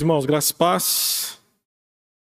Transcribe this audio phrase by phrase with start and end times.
[0.00, 1.42] Irmãos, graças e paz.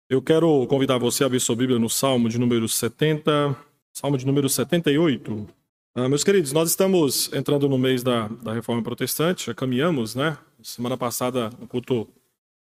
[0.08, 3.56] Eu quero convidar você a ver sua Bíblia no Salmo de número 70,
[3.92, 5.48] Salmo de número 78.
[5.96, 10.38] Ah, meus queridos, nós estamos entrando no mês da, da Reforma Protestante, já caminhamos, né?
[10.62, 12.08] Semana passada, no culto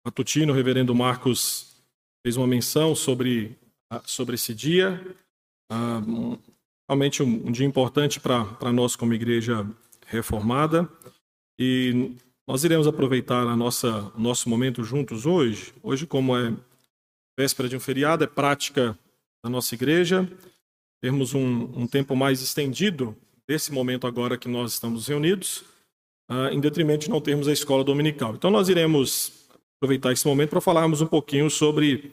[0.06, 1.74] matutino, o reverendo Marcos
[2.22, 3.56] fez uma menção sobre,
[3.90, 5.02] ah, sobre esse dia.
[5.72, 6.02] Ah,
[6.90, 9.66] realmente um, um dia importante para nós como igreja
[10.06, 10.90] reformada.
[11.58, 12.12] E
[12.48, 15.74] nós iremos aproveitar a nossa, nosso momento juntos hoje.
[15.84, 16.54] Hoje, como é
[17.38, 18.98] véspera de um feriado, é prática
[19.44, 20.28] da nossa igreja
[21.02, 23.16] termos um, um tempo mais estendido
[23.48, 25.64] desse momento agora que nós estamos reunidos,
[26.30, 28.34] uh, em detrimento de não termos a escola dominical.
[28.34, 32.12] Então, nós iremos aproveitar esse momento para falarmos um pouquinho sobre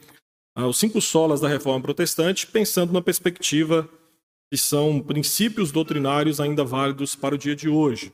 [0.59, 3.88] uh, os cinco solas da reforma protestante, pensando na perspectiva
[4.52, 8.12] que são princípios doutrinários ainda válidos para o dia de hoje.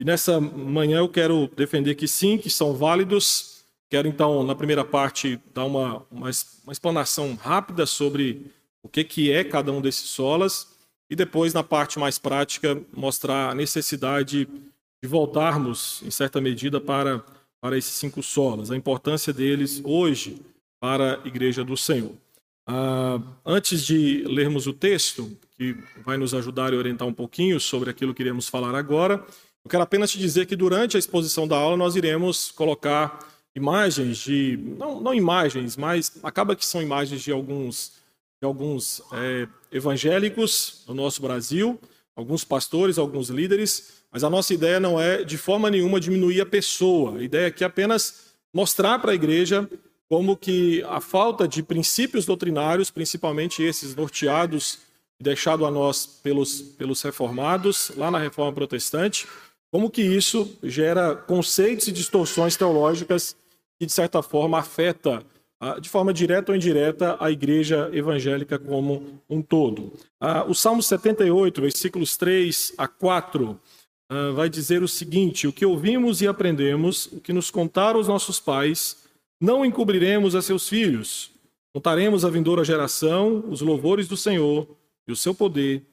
[0.00, 3.62] E nessa manhã eu quero defender que sim, que são válidos.
[3.90, 6.30] Quero então, na primeira parte, dar uma, uma,
[6.64, 8.50] uma explanação rápida sobre
[8.82, 10.68] o que, que é cada um desses solas.
[11.10, 14.48] E depois, na parte mais prática, mostrar a necessidade
[15.02, 17.22] de voltarmos, em certa medida, para,
[17.60, 20.40] para esses cinco solas, a importância deles hoje
[20.80, 22.12] para a Igreja do Senhor.
[22.66, 27.90] Ah, antes de lermos o texto, que vai nos ajudar e orientar um pouquinho sobre
[27.90, 29.26] aquilo que iremos falar agora,
[29.64, 33.18] eu quero apenas te dizer que durante a exposição da aula nós iremos colocar
[33.54, 34.58] imagens de.
[34.78, 37.92] Não, não imagens, mas acaba que são imagens de alguns,
[38.40, 41.78] de alguns é, evangélicos no nosso Brasil,
[42.16, 46.46] alguns pastores, alguns líderes, mas a nossa ideia não é de forma nenhuma diminuir a
[46.46, 47.18] pessoa.
[47.18, 49.68] A ideia aqui é apenas mostrar para a igreja
[50.08, 54.78] como que a falta de princípios doutrinários, principalmente esses norteados
[55.20, 59.28] e deixados a nós pelos, pelos reformados, lá na Reforma Protestante,
[59.70, 63.36] como que isso gera conceitos e distorções teológicas
[63.78, 65.24] que, de certa forma, afeta
[65.62, 69.92] ah, de forma direta ou indireta a igreja evangélica como um todo.
[70.18, 73.60] Ah, o Salmo 78, versículos 3 a 4,
[74.08, 78.08] ah, vai dizer o seguinte: O que ouvimos e aprendemos, o que nos contaram os
[78.08, 79.04] nossos pais,
[79.40, 81.30] não encobriremos a seus filhos.
[81.72, 84.66] Contaremos à vindoura geração os louvores do Senhor
[85.06, 85.86] e o seu poder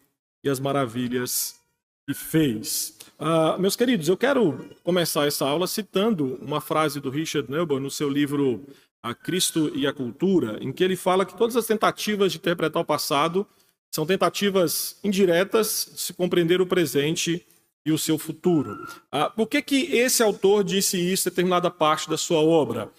[0.43, 1.59] e as maravilhas
[2.07, 2.96] que fez.
[3.19, 7.89] Uh, meus queridos, eu quero começar essa aula citando uma frase do Richard Neumann no
[7.89, 8.63] seu livro
[9.01, 12.79] A Cristo e a Cultura, em que ele fala que todas as tentativas de interpretar
[12.79, 13.47] o passado
[13.89, 17.43] são tentativas indiretas de se compreender o presente
[17.83, 18.73] e o seu futuro.
[19.11, 22.91] Uh, por que, que esse autor disse isso em determinada parte da sua obra?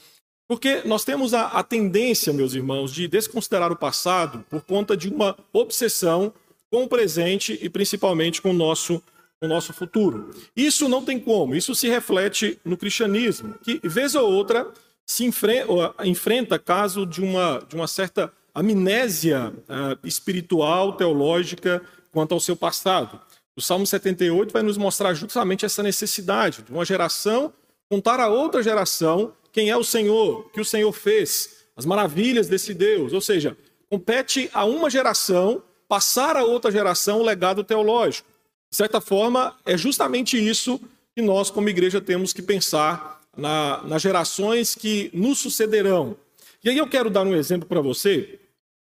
[0.49, 5.09] Porque nós temos a, a tendência, meus irmãos, de desconsiderar o passado por conta de
[5.09, 6.33] uma obsessão
[6.69, 9.01] com o presente e principalmente com o nosso
[9.41, 10.31] o nosso futuro.
[10.56, 14.66] Isso não tem como, isso se reflete no cristianismo, que vez ou outra
[15.06, 21.81] se enfrenta caso de uma, de uma certa amnésia uh, espiritual, teológica,
[22.12, 23.21] quanto ao seu passado.
[23.56, 27.53] O Salmo 78 vai nos mostrar justamente essa necessidade de uma geração
[27.88, 32.75] contar a outra geração quem é o Senhor, que o Senhor fez, as maravilhas desse
[32.75, 33.12] Deus.
[33.12, 33.56] Ou seja,
[33.88, 38.28] compete a uma geração passar a outra geração o legado teológico.
[38.71, 40.81] De certa forma, é justamente isso
[41.17, 46.17] que nós, como igreja, temos que pensar na, nas gerações que nos sucederão.
[46.62, 48.39] E aí eu quero dar um exemplo para você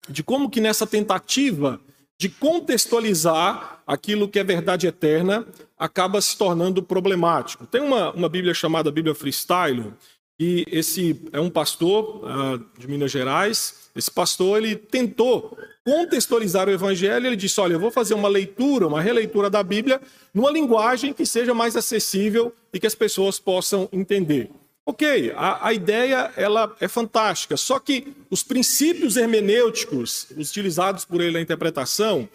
[0.08, 1.80] de como que nessa tentativa
[2.18, 5.46] de contextualizar aquilo que é verdade eterna
[5.78, 7.66] acaba se tornando problemático.
[7.66, 9.92] Tem uma, uma Bíblia chamada Bíblia Freestyle,
[10.40, 13.85] e esse é um pastor uh, de Minas Gerais.
[13.96, 18.86] Esse pastor ele tentou contextualizar o evangelho, ele disse: Olha, eu vou fazer uma leitura,
[18.86, 20.00] uma releitura da Bíblia,
[20.34, 24.50] numa linguagem que seja mais acessível e que as pessoas possam entender.
[24.84, 31.32] Ok, a, a ideia ela é fantástica, só que os princípios hermenêuticos utilizados por ele
[31.32, 32.28] na interpretação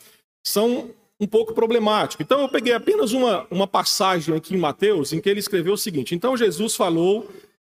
[0.46, 2.26] são um pouco problemáticos.
[2.26, 5.78] Então eu peguei apenas uma, uma passagem aqui em Mateus em que ele escreveu o
[5.78, 7.30] seguinte: Então Jesus falou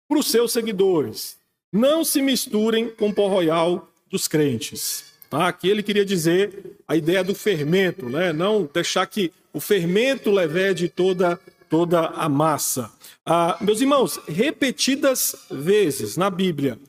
[0.07, 1.37] para os seus seguidores:
[1.71, 5.05] não se misturem com o pó royal dos crentes.
[5.29, 5.47] Tá?
[5.47, 8.31] Aqui ele queria dizer a ideia do fermento, né?
[8.31, 12.91] não deixar que o fermento leve toda, toda a massa.
[13.25, 16.79] Ah, meus irmãos, repetidas vezes na Bíblia,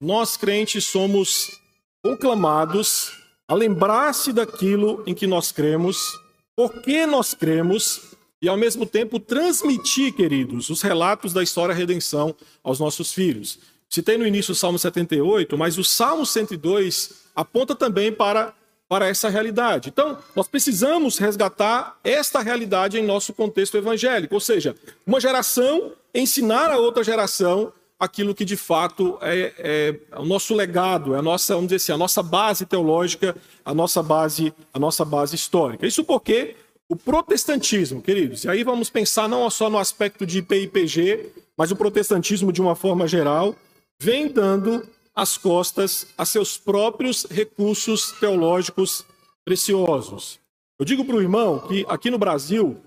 [0.00, 1.60] nós crentes somos
[2.02, 3.12] conclamados
[3.46, 6.18] a lembrar-se daquilo em que nós cremos,
[6.56, 11.78] por que nós cremos e ao mesmo tempo transmitir, queridos, os relatos da história da
[11.78, 13.60] redenção aos nossos filhos.
[13.92, 18.54] Citei no início o Salmo 78, mas o Salmo 102 aponta também para,
[18.88, 19.90] para essa realidade.
[19.90, 24.74] Então, nós precisamos resgatar esta realidade em nosso contexto evangélico, ou seja,
[25.06, 31.14] uma geração ensinar a outra geração aquilo que de fato é, é, o nosso legado,
[31.14, 35.04] é a nossa, vamos dizer assim, a nossa base teológica, a nossa base, a nossa
[35.04, 35.86] base histórica.
[35.86, 36.56] Isso porque
[36.88, 41.76] o protestantismo, queridos, e aí vamos pensar não só no aspecto de PIPG, mas o
[41.76, 43.54] protestantismo de uma forma geral,
[44.02, 49.04] vem dando as costas a seus próprios recursos teológicos
[49.44, 50.40] preciosos.
[50.76, 52.78] Eu digo para o irmão que aqui no Brasil,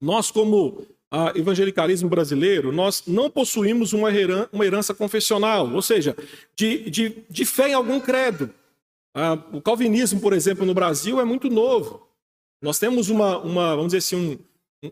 [0.00, 6.16] nós, como ah, evangelicalismo brasileiro, nós não possuímos uma, herança, uma herança confessional, ou seja,
[6.56, 8.50] de, de, de fé em algum credo.
[9.14, 12.08] Ah, o calvinismo, por exemplo, no Brasil é muito novo.
[12.60, 14.38] Nós temos uma, uma vamos dizer assim, um,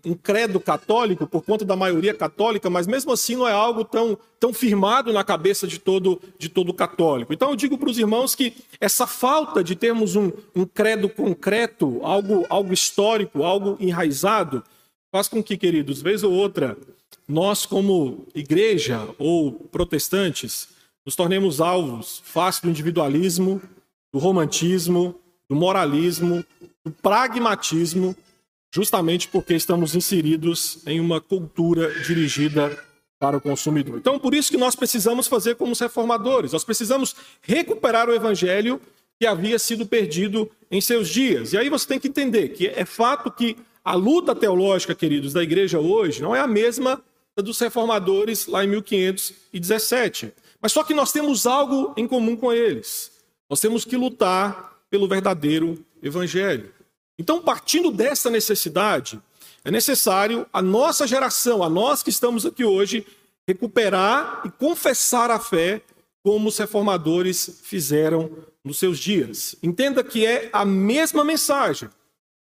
[0.05, 4.19] um credo católico por conta da maioria católica, mas mesmo assim não é algo tão,
[4.39, 7.33] tão firmado na cabeça de todo, de todo católico.
[7.33, 12.01] Então eu digo para os irmãos que essa falta de termos um, um credo concreto,
[12.03, 14.63] algo, algo histórico, algo enraizado,
[15.11, 16.77] faz com que, queridos, vez ou outra,
[17.27, 20.69] nós como igreja ou protestantes,
[21.05, 23.63] nos tornemos alvos fácil do individualismo,
[24.13, 25.15] do romantismo,
[25.49, 26.45] do moralismo,
[26.85, 28.15] do pragmatismo
[28.73, 32.79] justamente porque estamos inseridos em uma cultura dirigida
[33.19, 33.99] para o consumidor.
[33.99, 38.81] Então, por isso que nós precisamos fazer como os reformadores, nós precisamos recuperar o evangelho
[39.19, 41.53] que havia sido perdido em seus dias.
[41.53, 45.43] E aí você tem que entender que é fato que a luta teológica, queridos, da
[45.43, 47.03] igreja hoje não é a mesma
[47.37, 50.33] dos reformadores lá em 1517.
[50.61, 53.13] Mas só que nós temos algo em comum com eles.
[53.49, 56.73] Nós temos que lutar pelo verdadeiro evangelho.
[57.19, 59.21] Então, partindo dessa necessidade,
[59.65, 63.07] é necessário a nossa geração, a nós que estamos aqui hoje,
[63.47, 65.83] recuperar e confessar a fé
[66.23, 68.31] como os reformadores fizeram
[68.63, 69.57] nos seus dias.
[69.63, 71.89] Entenda que é a mesma mensagem,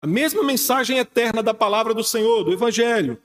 [0.01, 3.17] a mesma mensagem eterna da palavra do Senhor, do Evangelho.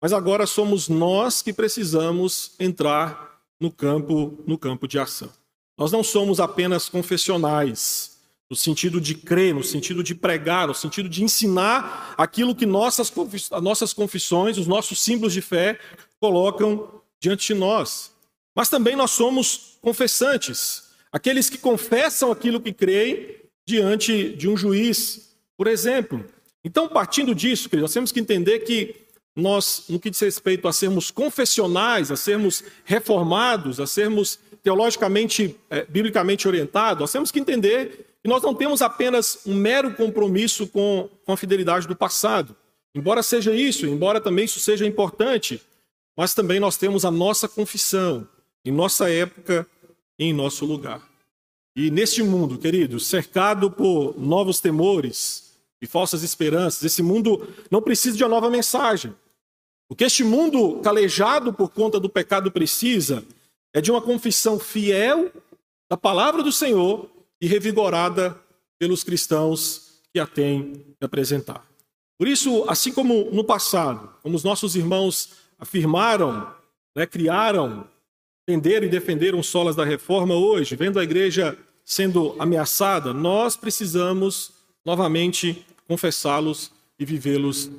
[0.00, 5.30] Mas agora somos nós que precisamos entrar no campo, no campo de ação.
[5.76, 8.19] Nós não somos apenas confessionais
[8.50, 13.12] no sentido de crer, no sentido de pregar, no sentido de ensinar aquilo que nossas,
[13.62, 15.78] nossas confissões, os nossos símbolos de fé
[16.18, 18.12] colocam diante de nós.
[18.52, 25.36] Mas também nós somos confessantes, aqueles que confessam aquilo que creem diante de um juiz,
[25.56, 26.24] por exemplo.
[26.64, 28.96] Então, partindo disso, queridos, nós temos que entender que
[29.36, 35.84] nós, no que diz respeito a sermos confessionais, a sermos reformados, a sermos teologicamente, é,
[35.84, 41.08] biblicamente orientados, nós temos que entender e nós não temos apenas um mero compromisso com,
[41.24, 42.54] com a fidelidade do passado.
[42.94, 45.62] Embora seja isso, embora também isso seja importante,
[46.16, 48.28] mas também nós temos a nossa confissão,
[48.64, 49.66] em nossa época,
[50.18, 51.08] em nosso lugar.
[51.74, 58.16] E neste mundo, queridos, cercado por novos temores e falsas esperanças, esse mundo não precisa
[58.16, 59.14] de uma nova mensagem.
[59.88, 63.24] O que este mundo calejado por conta do pecado precisa
[63.72, 65.32] é de uma confissão fiel
[65.88, 67.08] da palavra do Senhor
[67.40, 68.38] e revigorada
[68.78, 71.64] pelos cristãos que a têm de apresentar.
[72.18, 76.52] Por isso, assim como no passado, como os nossos irmãos afirmaram,
[76.94, 77.86] né, criaram,
[78.42, 84.52] entenderam e defenderam solas da reforma, hoje, vendo a igreja sendo ameaçada, nós precisamos
[84.84, 87.70] novamente confessá-los e vivê-los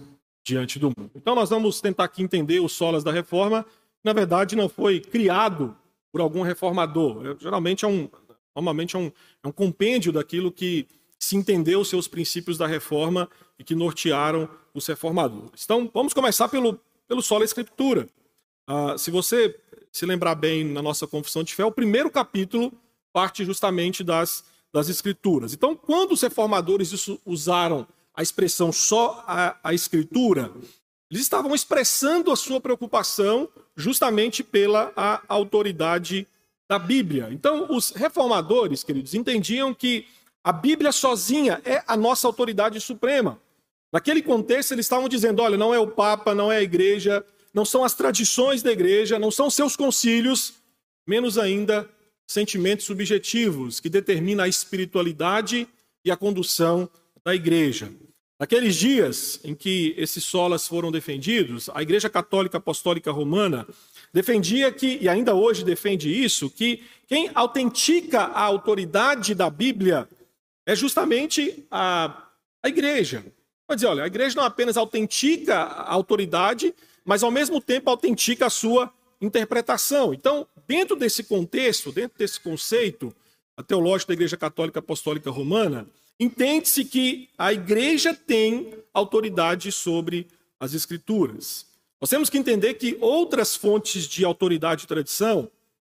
[0.44, 1.12] diante do mundo.
[1.16, 3.66] Então, nós vamos tentar aqui entender os solas da reforma.
[4.04, 5.76] Na verdade, não foi criado
[6.12, 7.38] por algum reformador.
[7.40, 8.10] Geralmente é um,
[8.56, 9.12] Normalmente é um,
[9.44, 14.88] é um compêndio daquilo que se entendeu seus princípios da reforma e que nortearam os
[14.88, 15.64] reformadores.
[15.64, 18.08] Então, vamos começar pelo, pelo solo escritura.
[18.68, 19.56] Ah, se você
[19.92, 22.72] se lembrar bem na nossa confissão de fé, o primeiro capítulo
[23.14, 24.44] parte justamente das,
[24.74, 25.54] das escrituras.
[25.54, 26.92] Então, quando os reformadores
[27.26, 30.52] usaram a expressão só a, a escritura,
[31.10, 34.94] eles estavam expressando a sua preocupação justamente pela
[35.28, 36.26] autoridade
[36.72, 37.28] da Bíblia.
[37.30, 40.06] Então, os reformadores, queridos, entendiam que
[40.42, 43.38] a Bíblia sozinha é a nossa autoridade suprema.
[43.92, 47.66] Naquele contexto, eles estavam dizendo: olha, não é o Papa, não é a igreja, não
[47.66, 50.54] são as tradições da igreja, não são seus concílios,
[51.06, 51.90] menos ainda
[52.26, 55.68] sentimentos subjetivos que determinam a espiritualidade
[56.06, 56.90] e a condução
[57.22, 57.92] da igreja.
[58.40, 63.68] Naqueles dias em que esses solas foram defendidos, a Igreja Católica Apostólica Romana
[64.14, 70.08] defendia que, e ainda hoje defende isso, que quem autentica a autoridade da Bíblia
[70.66, 72.28] é justamente a,
[72.64, 73.26] a igreja.
[73.68, 76.74] Pode dizer, olha, a igreja não apenas autentica a autoridade,
[77.06, 80.14] mas ao mesmo tempo autentica a sua interpretação.
[80.14, 83.16] Então, dentro desse contexto, dentro desse conceito
[83.68, 85.88] teológico da Igreja Católica Apostólica Romana,
[86.20, 90.28] entende-se que a igreja tem autoridade sobre
[90.60, 91.71] as Escrituras.
[92.02, 95.50] Nós temos que entender que outras fontes de autoridade e tradição,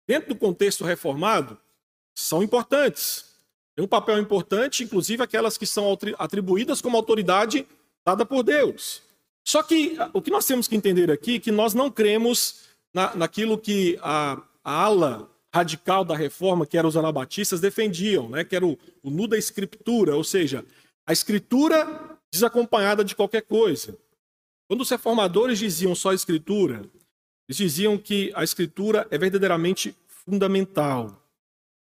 [0.05, 1.57] dentro do contexto reformado,
[2.13, 3.33] são importantes.
[3.73, 7.65] Tem um papel importante, inclusive aquelas que são atribuídas como autoridade
[8.05, 9.01] dada por Deus.
[9.45, 13.15] Só que o que nós temos que entender aqui é que nós não cremos na,
[13.15, 18.43] naquilo que a, a ala radical da reforma, que eram os anabatistas, defendiam, né?
[18.43, 20.65] que era o, o nu da escritura, ou seja,
[21.05, 23.97] a escritura desacompanhada de qualquer coisa.
[24.67, 26.89] Quando os reformadores diziam só a escritura,
[27.47, 31.21] eles diziam que a escritura é verdadeiramente fundamental.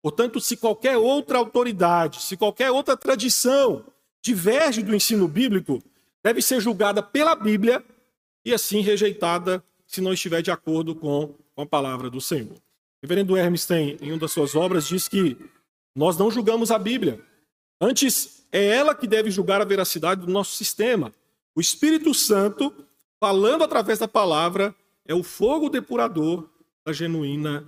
[0.02, 3.84] Portanto, se qualquer outra autoridade, se qualquer outra tradição
[4.22, 5.82] diverge do ensino bíblico,
[6.22, 7.84] deve ser julgada pela Bíblia
[8.44, 12.52] e assim rejeitada se não estiver de acordo com a palavra do Senhor.
[12.52, 12.60] O
[13.02, 15.36] reverendo Hermes tem, em uma das suas obras, diz que
[15.94, 17.20] nós não julgamos a Bíblia.
[17.80, 21.12] Antes, é ela que deve julgar a veracidade do nosso sistema.
[21.54, 22.72] O Espírito Santo,
[23.18, 24.74] falando através da palavra,
[25.06, 26.48] é o fogo depurador
[26.84, 27.66] da genuína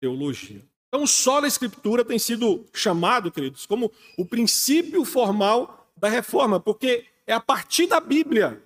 [0.00, 0.62] teologia.
[0.88, 7.04] Então, só a Escritura tem sido chamado, queridos, como o princípio formal da reforma, porque
[7.26, 8.60] é a partir da Bíblia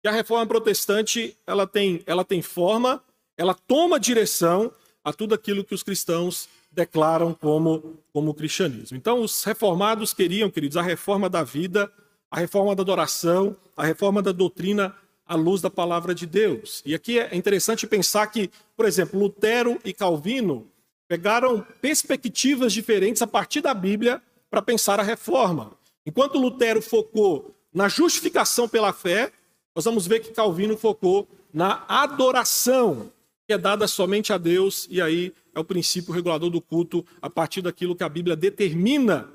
[0.00, 3.02] que a reforma protestante ela tem, ela tem forma,
[3.36, 4.72] ela toma direção
[5.04, 8.96] a tudo aquilo que os cristãos declaram como, como cristianismo.
[8.96, 11.92] Então, os reformados queriam, queridos, a reforma da vida,
[12.30, 14.94] a reforma da adoração, a reforma da doutrina
[15.26, 16.82] à luz da palavra de Deus.
[16.86, 20.66] E aqui é interessante pensar que, por exemplo, Lutero e Calvino
[21.08, 25.72] pegaram perspectivas diferentes a partir da Bíblia para pensar a reforma.
[26.06, 29.32] Enquanto Lutero focou na justificação pela fé,
[29.74, 33.10] nós vamos ver que Calvino focou na adoração
[33.50, 37.28] que é dada somente a Deus, e aí é o princípio regulador do culto a
[37.28, 39.28] partir daquilo que a Bíblia determina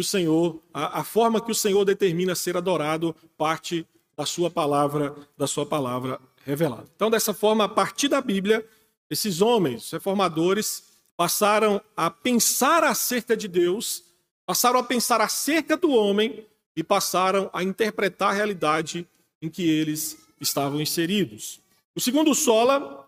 [0.00, 4.50] que o Senhor, a, a forma que o Senhor determina ser adorado, parte da sua
[4.50, 6.86] palavra, da sua palavra revelada.
[6.96, 8.66] Então, dessa forma, a partir da Bíblia,
[9.10, 10.84] esses homens reformadores
[11.18, 14.04] passaram a pensar acerca de Deus,
[14.46, 19.06] passaram a pensar acerca do homem e passaram a interpretar a realidade
[19.42, 21.60] em que eles estavam inseridos.
[21.94, 23.06] O segundo sola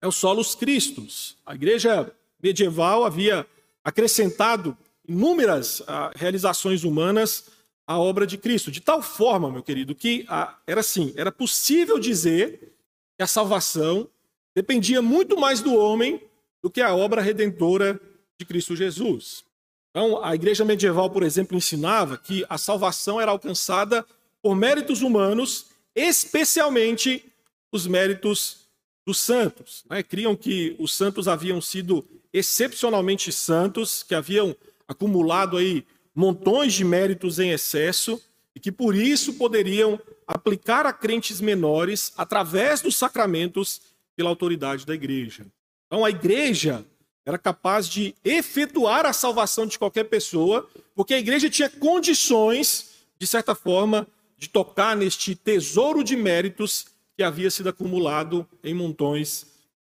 [0.00, 1.36] é o solos Christus.
[1.44, 3.44] A igreja medieval havia
[3.82, 4.76] acrescentado
[5.08, 7.46] inúmeras ah, realizações humanas
[7.86, 11.98] à obra de Cristo, de tal forma, meu querido, que ah, era assim, era possível
[11.98, 12.74] dizer
[13.16, 14.08] que a salvação
[14.54, 16.20] dependia muito mais do homem
[16.62, 17.98] do que a obra redentora
[18.38, 19.44] de Cristo Jesus.
[19.90, 24.04] Então, a igreja medieval, por exemplo, ensinava que a salvação era alcançada
[24.42, 27.24] por méritos humanos, especialmente
[27.72, 28.68] os méritos
[29.06, 29.84] dos santos.
[29.88, 30.02] Né?
[30.02, 34.54] Criam que os santos haviam sido excepcionalmente santos, que haviam
[34.88, 38.20] acumulado aí montões de méritos em excesso
[38.56, 43.80] e que por isso poderiam aplicar a crentes menores através dos sacramentos
[44.16, 45.46] pela autoridade da igreja.
[45.86, 46.84] Então a igreja
[47.24, 53.26] era capaz de efetuar a salvação de qualquer pessoa, porque a igreja tinha condições, de
[53.26, 59.46] certa forma, de tocar neste tesouro de méritos que havia sido acumulado em montões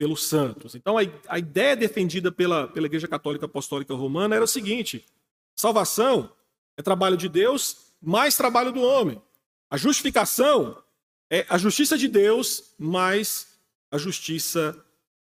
[0.01, 0.73] pelos santos.
[0.73, 5.05] Então, a, a ideia defendida pela, pela Igreja Católica Apostólica Romana era o seguinte:
[5.55, 6.33] salvação
[6.75, 9.21] é trabalho de Deus, mais trabalho do homem.
[9.69, 10.81] A justificação
[11.29, 13.59] é a justiça de Deus, mais
[13.91, 14.75] a justiça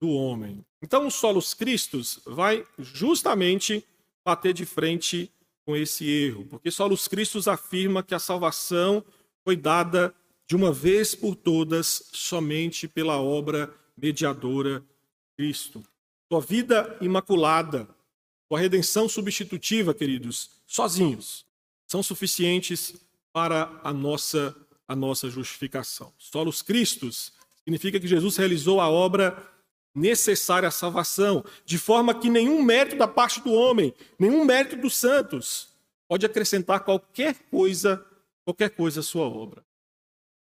[0.02, 0.66] do homem.
[0.82, 3.86] Então, o Solos Cristos vai justamente
[4.26, 5.32] bater de frente
[5.66, 9.02] com esse erro, porque Solos Cristos afirma que a salvação
[9.46, 10.14] foi dada
[10.46, 14.84] de uma vez por todas somente pela obra mediadora
[15.36, 15.84] Cristo.
[16.32, 17.88] Sua vida imaculada,
[18.48, 21.46] sua redenção substitutiva, queridos, sozinhos,
[21.88, 22.96] são suficientes
[23.34, 24.56] para a nossa
[24.88, 26.14] a nossa justificação.
[26.18, 29.38] Solos Cristos significa que Jesus realizou a obra
[29.94, 34.96] necessária à salvação, de forma que nenhum mérito da parte do homem, nenhum mérito dos
[34.96, 35.70] santos
[36.08, 38.06] pode acrescentar qualquer coisa,
[38.46, 39.66] qualquer coisa à sua obra.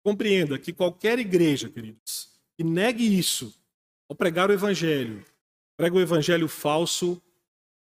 [0.05, 2.28] Compreenda que qualquer igreja, queridos,
[2.59, 3.55] que negue isso
[4.11, 5.25] ao pregar o evangelho,
[5.77, 7.23] prega o evangelho falso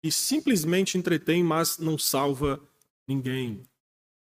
[0.02, 2.61] e simplesmente entretém, mas não salva
[3.09, 3.62] ninguém.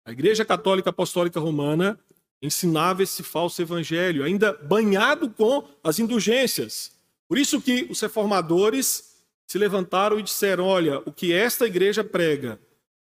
[0.04, 1.98] A Igreja Católica Apostólica Romana
[2.42, 7.00] ensinava esse falso evangelho, ainda banhado com as indulgências.
[7.26, 12.60] Por isso que os reformadores se levantaram e disseram: "Olha, o que esta igreja prega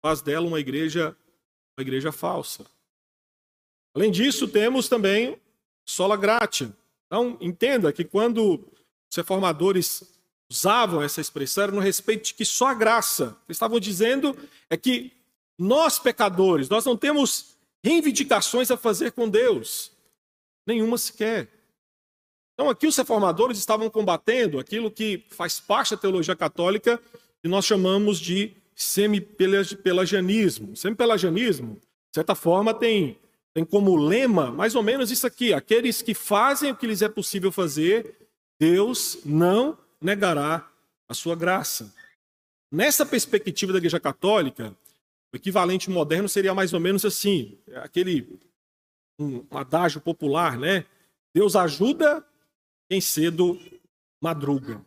[0.02, 1.16] faz dela uma igreja
[1.78, 2.66] uma igreja falsa".
[3.94, 5.40] Além disso, temos também
[5.86, 6.74] sola gratia.
[7.08, 8.64] Então, entenda que quando
[9.10, 10.04] os reformadores
[10.50, 13.38] usavam essa expressão, era no respeito de que só a graça.
[13.48, 14.38] Eles estavam dizendo
[14.70, 15.12] é que
[15.58, 19.92] nós, pecadores, nós não temos reivindicações a fazer com Deus.
[20.66, 21.50] Nenhuma sequer.
[22.54, 27.02] Então, aqui os reformadores estavam combatendo aquilo que faz parte da teologia católica
[27.42, 30.76] que nós chamamos de semi-pelagianismo.
[30.76, 33.18] Semi-pelagianismo, de certa forma, tem,
[33.58, 37.10] tem como lema mais ou menos isso aqui: aqueles que fazem o que lhes é
[37.10, 38.16] possível fazer,
[38.60, 40.70] Deus não negará
[41.10, 41.92] a sua graça.
[42.72, 44.78] Nessa perspectiva da Igreja Católica,
[45.34, 48.40] o equivalente moderno seria mais ou menos assim: aquele
[49.20, 50.86] um adágio popular, né?
[51.34, 52.24] Deus ajuda
[52.88, 53.60] quem cedo
[54.22, 54.86] madruga.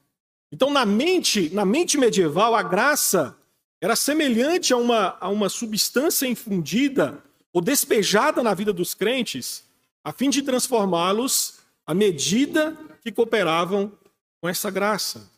[0.53, 3.37] Então, na mente, na mente medieval, a graça
[3.81, 7.21] era semelhante a uma, a uma substância infundida
[7.53, 9.65] ou despejada na vida dos crentes,
[10.05, 13.93] a fim de transformá-los à medida que cooperavam
[14.41, 15.31] com essa graça.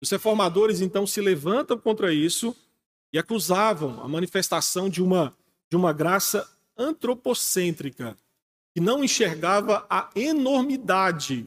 [0.00, 2.56] Os reformadores então se levantam contra isso
[3.12, 5.34] e acusavam a manifestação de uma,
[5.70, 8.16] de uma graça antropocêntrica,
[8.74, 11.46] que não enxergava a enormidade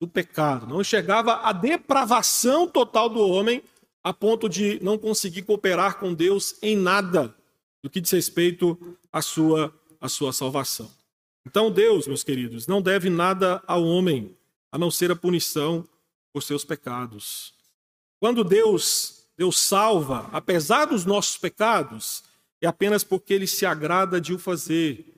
[0.00, 3.62] do pecado, não enxergava a depravação total do homem
[4.02, 7.34] a ponto de não conseguir cooperar com Deus em nada
[7.82, 10.90] do que diz respeito à sua, à sua salvação.
[11.46, 14.36] Então, Deus, meus queridos, não deve nada ao homem,
[14.72, 15.88] a não ser a punição
[16.32, 17.54] por seus pecados.
[18.18, 22.24] Quando Deus, Deus salva, apesar dos nossos pecados,
[22.60, 25.14] é apenas porque ele se agrada de o fazer,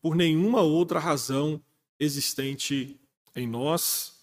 [0.00, 1.60] por nenhuma outra razão
[1.98, 2.98] existente
[3.34, 4.16] em nós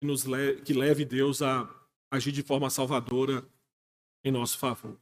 [0.00, 0.24] que, nos
[0.64, 1.68] que leve Deus a
[2.10, 3.44] agir de forma salvadora
[4.24, 4.98] em nosso favor.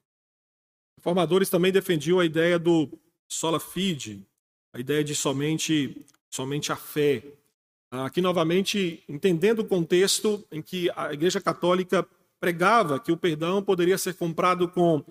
[1.01, 2.87] Reformadores também defendiam a ideia do
[3.27, 4.23] sola fide,
[4.71, 7.25] a ideia de somente, somente a fé.
[7.91, 12.07] Aqui, novamente, entendendo o contexto em que a Igreja Católica
[12.39, 15.03] pregava que o perdão poderia ser comprado com,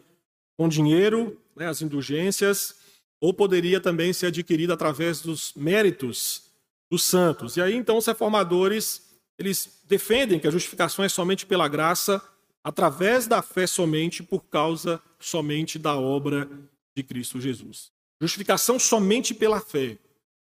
[0.56, 2.76] com dinheiro, né, as indulgências,
[3.20, 6.52] ou poderia também ser adquirido através dos méritos
[6.90, 7.58] dos santos.
[7.58, 9.10] E aí, então, os reformadores
[9.40, 12.22] eles defendem que a justificação é somente pela graça,
[12.64, 16.50] através da fé somente, por causa somente da obra
[16.96, 17.92] de Cristo Jesus.
[18.22, 19.98] Justificação somente pela fé.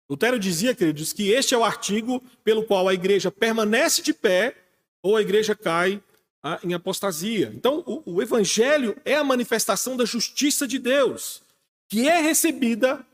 [0.09, 4.57] Lutero dizia, queridos, que este é o artigo pelo qual a igreja permanece de pé
[5.03, 6.03] ou a igreja cai
[6.43, 7.51] ah, em apostasia.
[7.55, 11.43] Então, o, o evangelho é a manifestação da justiça de Deus,
[11.89, 13.05] que é recebida,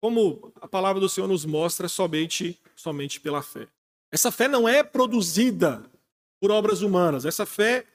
[0.00, 3.68] como a palavra do Senhor nos mostra, somente, somente pela fé.
[4.10, 5.82] Essa fé não é produzida
[6.40, 7.24] por obras humanas.
[7.24, 7.86] Essa fé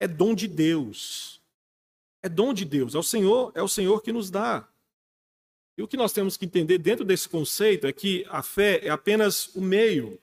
[0.00, 1.40] é dom de Deus.
[2.22, 2.94] É dom de Deus.
[2.94, 4.68] É o Senhor, é o Senhor que nos dá.
[5.78, 8.88] E o que nós temos que entender dentro desse conceito é que a fé é
[8.88, 10.18] apenas o meio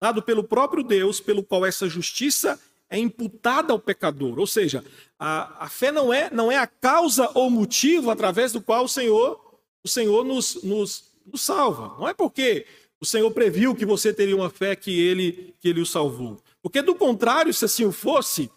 [0.00, 4.38] dado pelo próprio Deus, pelo qual essa justiça é imputada ao pecador.
[4.38, 4.84] Ou seja,
[5.18, 8.88] a, a fé não é, não é a causa ou motivo através do qual o
[8.88, 11.96] Senhor, o Senhor nos, nos, nos salva.
[11.98, 12.66] Não é porque
[13.00, 16.40] o Senhor previu que você teria uma fé que ele, que ele o salvou.
[16.60, 18.50] Porque, do contrário, se assim o fosse,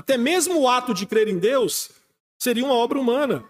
[0.00, 1.90] até mesmo o ato de crer em Deus
[2.38, 3.44] seria uma obra humana.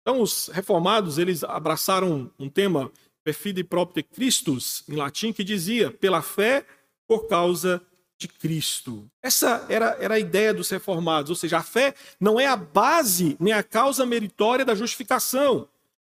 [0.00, 2.90] Então, os reformados eles abraçaram um tema
[3.22, 6.64] perfide propter Christus, em latim, que dizia pela fé
[7.06, 7.82] por causa
[8.16, 9.06] de Cristo.
[9.22, 13.36] Essa era, era a ideia dos reformados, ou seja, a fé não é a base
[13.38, 15.68] nem a causa meritória da justificação,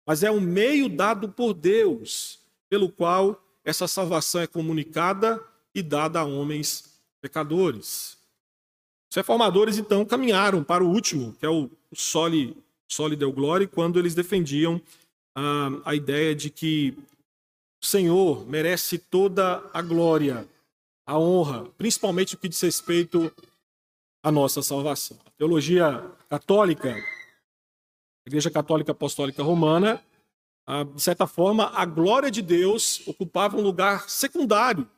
[0.07, 5.43] mas é o meio dado por Deus pelo qual essa salvação é comunicada
[5.75, 8.21] e dada a homens pecadores.
[9.13, 12.57] Os reformadores, então, caminharam para o último, que é o Soli,
[12.89, 14.81] Soli Deo Glória, quando eles defendiam
[15.35, 16.97] ah, a ideia de que
[17.83, 20.49] o Senhor merece toda a glória,
[21.07, 23.31] a honra, principalmente o que diz respeito
[24.23, 25.19] à nossa salvação.
[25.27, 30.03] A teologia católica, a Igreja Católica Apostólica Romana,
[30.67, 34.89] ah, de certa forma, a glória de Deus ocupava um lugar secundário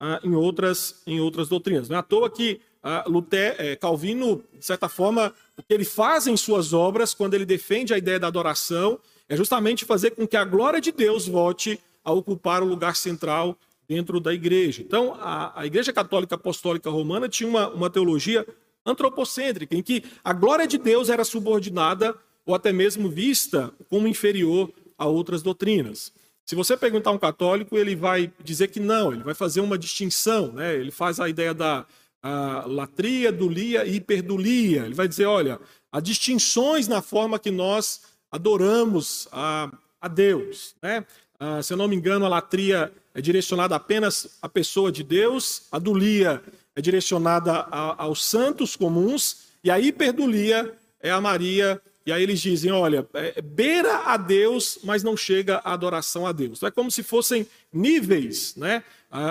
[0.00, 1.90] ah, em, outras, em outras doutrinas.
[1.90, 2.62] Não é à toa que
[3.06, 7.44] Lutero, é, Calvino, de certa forma, o que ele faz em suas obras, quando ele
[7.44, 11.78] defende a ideia da adoração, é justamente fazer com que a glória de Deus volte
[12.04, 14.82] a ocupar o lugar central dentro da igreja.
[14.82, 18.46] Então, a, a Igreja Católica Apostólica Romana tinha uma, uma teologia
[18.86, 22.16] antropocêntrica, em que a glória de Deus era subordinada
[22.46, 26.12] ou até mesmo vista como inferior a outras doutrinas.
[26.46, 29.78] Se você perguntar a um católico, ele vai dizer que não, ele vai fazer uma
[29.78, 30.74] distinção, né?
[30.74, 31.86] ele faz a ideia da
[32.22, 34.84] a latria, dulia e hiperdulia.
[34.84, 35.58] Ele vai dizer: olha,
[35.90, 40.74] há distinções na forma que nós adoramos a, a Deus.
[40.82, 41.04] Né?
[41.38, 45.62] Ah, se eu não me engano, a latria é direcionada apenas à pessoa de Deus,
[45.72, 46.42] a dulia
[46.76, 51.80] é direcionada a, aos santos comuns, e a hiperdulia é a Maria
[52.10, 56.32] e aí eles dizem: olha, é, beira a Deus, mas não chega a adoração a
[56.32, 56.58] Deus.
[56.58, 58.82] Então, é como se fossem níveis né,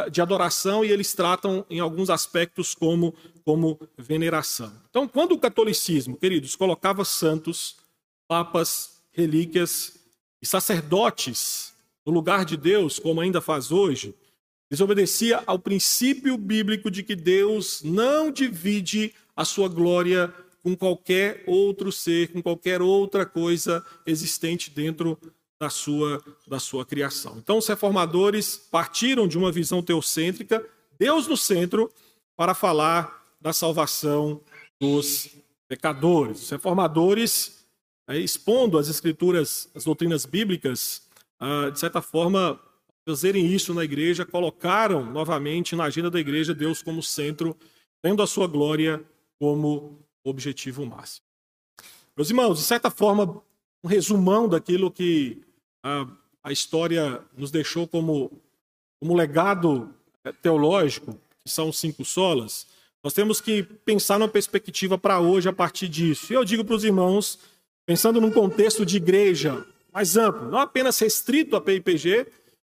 [0.09, 3.13] de adoração e eles tratam em alguns aspectos como,
[3.43, 4.71] como veneração.
[4.89, 7.75] Então, quando o catolicismo, queridos, colocava santos,
[8.29, 9.97] papas, relíquias
[10.41, 11.73] e sacerdotes
[12.05, 14.15] no lugar de Deus, como ainda faz hoje,
[14.71, 21.91] desobedecia ao princípio bíblico de que Deus não divide a sua glória com qualquer outro
[21.91, 25.17] ser, com qualquer outra coisa existente dentro
[25.59, 27.37] da sua, da sua criação.
[27.37, 30.65] Então, os reformadores partiram de uma visão teocêntrica,
[30.97, 31.91] Deus no centro,
[32.35, 34.41] para falar da salvação
[34.79, 35.29] dos
[35.67, 36.43] pecadores.
[36.43, 37.65] Os reformadores,
[38.07, 41.03] é, expondo as escrituras, as doutrinas bíblicas,
[41.39, 42.59] ah, de certa forma,
[43.07, 47.55] fazerem isso na igreja, colocaram novamente na agenda da igreja Deus como centro,
[48.01, 49.03] tendo a sua glória
[49.39, 51.25] como objetivo máximo.
[52.15, 53.41] Meus irmãos, de certa forma,
[53.83, 55.41] um resumão daquilo que
[55.83, 56.07] a,
[56.43, 58.31] a história nos deixou como,
[58.99, 62.67] como legado eh, teológico, que são cinco solas,
[63.03, 66.33] nós temos que pensar numa perspectiva para hoje a partir disso.
[66.33, 67.39] E eu digo para os irmãos,
[67.85, 72.27] pensando num contexto de igreja mais amplo, não apenas restrito à PIPG,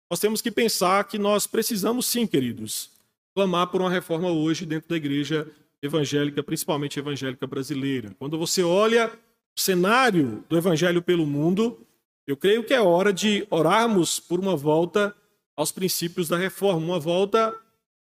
[0.09, 2.89] nós temos que pensar que nós precisamos sim, queridos,
[3.35, 5.47] clamar por uma reforma hoje dentro da igreja
[5.83, 8.15] evangélica, principalmente evangélica brasileira.
[8.17, 9.11] Quando você olha
[9.55, 11.85] o cenário do evangelho pelo mundo,
[12.25, 15.13] eu creio que é hora de orarmos por uma volta
[15.55, 17.53] aos princípios da reforma, uma volta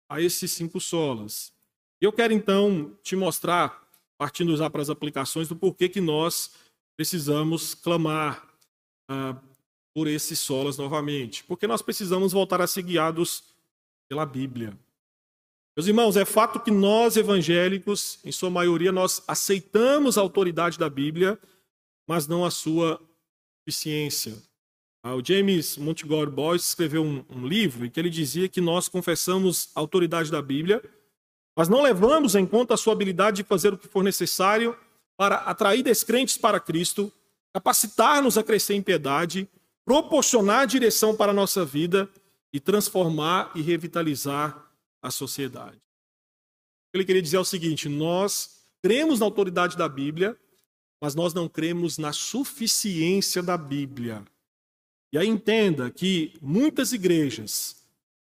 [0.09, 1.53] a esses cinco solas.
[2.01, 3.83] Eu quero então te mostrar,
[4.17, 6.53] partindo já para as aplicações, do porquê que nós
[6.97, 8.47] precisamos clamar
[9.09, 9.37] ah,
[9.93, 11.43] por esses solas novamente.
[11.45, 13.43] Porque nós precisamos voltar a ser guiados
[14.09, 14.79] pela Bíblia.
[15.77, 20.89] Meus irmãos, é fato que nós evangélicos, em sua maioria, nós aceitamos a autoridade da
[20.89, 21.37] Bíblia,
[22.07, 23.01] mas não a sua
[23.67, 24.41] eficiência.
[25.03, 28.89] Ah, o James Montgomery Boyce escreveu um, um livro em que ele dizia que nós
[28.89, 30.81] confessamos a autoridade da Bíblia,
[31.57, 34.77] mas não levamos em conta a sua habilidade de fazer o que for necessário
[35.17, 37.13] para atrair descrentes para Cristo,
[37.53, 39.49] capacitar-nos a crescer em piedade,
[39.85, 42.09] proporcionar direção para a nossa vida
[42.53, 44.64] e transformar e revitalizar
[45.05, 45.81] a sociedade.
[46.93, 50.37] Ele queria dizer o seguinte: nós cremos na autoridade da Bíblia,
[51.01, 54.25] mas nós não cremos na suficiência da Bíblia.
[55.13, 57.77] E aí entenda que muitas igrejas,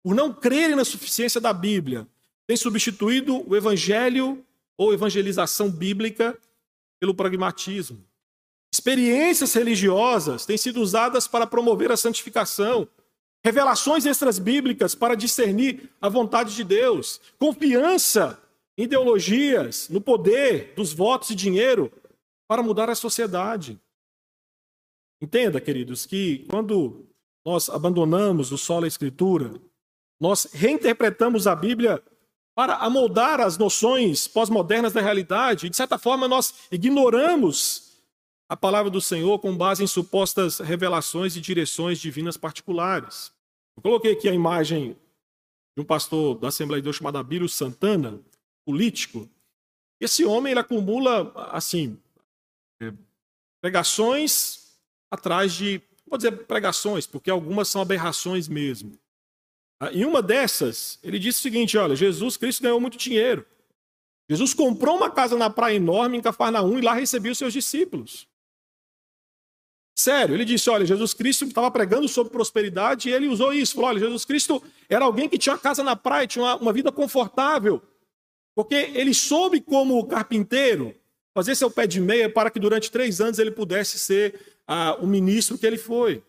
[0.03, 2.09] por não crerem na suficiência da Bíblia,
[2.47, 4.45] têm substituído o evangelho
[4.77, 6.37] ou evangelização bíblica
[6.99, 8.05] pelo pragmatismo.
[8.73, 12.89] Experiências religiosas têm sido usadas para promover a santificação,
[13.45, 18.41] revelações extras bíblicas para discernir a vontade de Deus, confiança
[18.77, 21.93] em ideologias, no poder dos votos e dinheiro
[22.49, 23.81] para mudar a sociedade.
[25.23, 27.07] Entenda, queridos, que quando
[27.45, 29.61] nós abandonamos o solo da escritura,
[30.21, 32.03] nós reinterpretamos a Bíblia
[32.55, 37.90] para amoldar as noções pós-modernas da realidade, e de certa forma nós ignoramos
[38.51, 43.33] a palavra do Senhor com base em supostas revelações e direções divinas particulares.
[43.77, 44.97] Eu coloquei aqui a imagem
[45.77, 48.21] de um pastor da Assembleia de Deus chamado Abílio Santana,
[48.67, 49.31] político.
[50.01, 51.97] Esse homem ele acumula, assim,
[52.83, 52.93] é,
[53.61, 54.75] pregações
[55.09, 58.99] atrás de, vou dizer pregações, porque algumas são aberrações mesmo.
[59.79, 63.47] Ah, em uma dessas, ele disse o seguinte: olha, Jesus Cristo ganhou muito dinheiro.
[64.29, 68.29] Jesus comprou uma casa na praia enorme em Cafarnaum e lá recebia os seus discípulos.
[70.01, 73.75] Sério, ele disse: olha, Jesus Cristo estava pregando sobre prosperidade e ele usou isso.
[73.75, 76.73] Falou: olha, Jesus Cristo era alguém que tinha uma casa na praia, tinha uma, uma
[76.73, 77.83] vida confortável,
[78.55, 80.95] porque ele soube, como carpinteiro,
[81.35, 85.07] fazer seu pé de meia para que durante três anos ele pudesse ser ah, o
[85.07, 86.23] ministro que ele foi.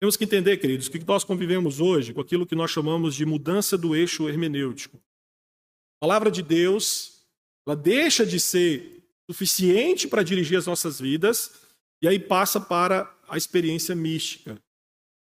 [0.00, 3.78] Temos que entender, queridos, que nós convivemos hoje com aquilo que nós chamamos de mudança
[3.78, 4.96] do eixo hermenêutico.
[4.96, 7.24] A palavra de Deus,
[7.64, 11.52] ela deixa de ser suficiente para dirigir as nossas vidas,
[12.00, 14.58] e aí passa para a experiência mística.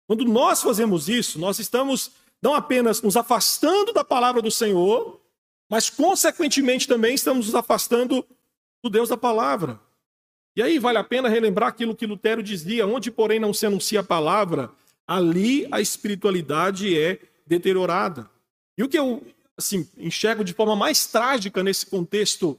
[0.08, 5.20] Quando nós fazemos isso, nós estamos não apenas nos afastando da palavra do Senhor,
[5.70, 8.26] mas consequentemente também estamos nos afastando
[8.84, 9.80] do Deus da palavra.
[10.56, 14.00] E aí vale a pena relembrar aquilo que Lutero dizia: onde, porém, não se anuncia
[14.00, 14.72] a palavra,
[15.08, 18.30] ali a espiritualidade é deteriorada.
[18.78, 19.24] E o que eu
[19.60, 22.58] assim, enxergo de forma mais trágica nesse contexto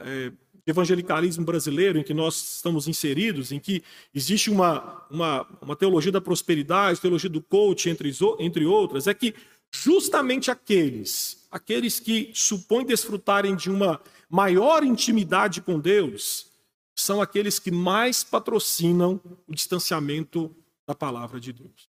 [0.00, 0.32] é,
[0.66, 3.82] evangelicalismo brasileiro em que nós estamos inseridos, em que
[4.14, 9.34] existe uma, uma, uma teologia da prosperidade, teologia do coach, entre, entre outras, é que
[9.70, 16.50] justamente aqueles, aqueles que supõem desfrutarem de uma maior intimidade com Deus,
[16.94, 20.54] são aqueles que mais patrocinam o distanciamento
[20.86, 21.88] da palavra de Deus.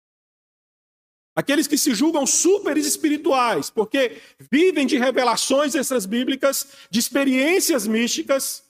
[1.38, 4.20] Aqueles que se julgam super espirituais, porque
[4.50, 8.64] vivem de revelações extras bíblicas, de experiências místicas,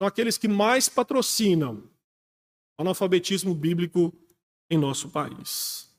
[0.00, 1.88] são aqueles que mais patrocinam
[2.76, 4.12] o analfabetismo bíblico
[4.68, 5.92] em nosso país.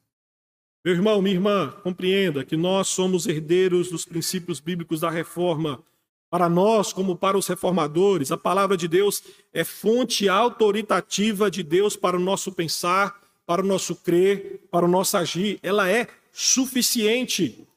[0.84, 5.82] Meu irmão, minha irmã, compreenda que nós somos herdeiros dos princípios bíblicos da reforma.
[6.30, 11.96] Para nós, como para os reformadores, a palavra de Deus é fonte autoritativa de Deus
[11.96, 15.60] para o nosso pensar, para o nosso crer, para o nosso agir.
[15.62, 17.68] Ela é suficiente.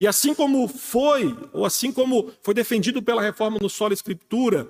[0.00, 4.68] E assim como foi, ou assim como foi defendido pela reforma no solo escritura,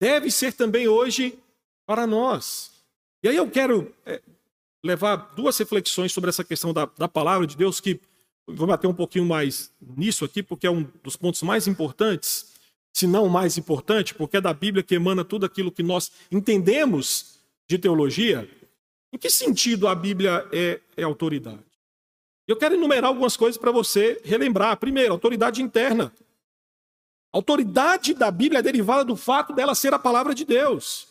[0.00, 1.38] deve ser também hoje
[1.86, 2.72] para nós.
[3.22, 4.20] E aí eu quero é,
[4.84, 8.00] levar duas reflexões sobre essa questão da, da palavra de Deus, que
[8.46, 12.52] vou bater um pouquinho mais nisso aqui, porque é um dos pontos mais importantes,
[12.92, 16.12] se não o mais importante, porque é da Bíblia que emana tudo aquilo que nós
[16.30, 18.48] entendemos de teologia.
[19.14, 21.62] Em que sentido a Bíblia é, é autoridade?
[22.48, 24.76] Eu quero enumerar algumas coisas para você relembrar.
[24.76, 26.12] Primeiro, autoridade interna.
[27.32, 31.06] A autoridade da Bíblia é derivada do fato dela ser a palavra de Deus.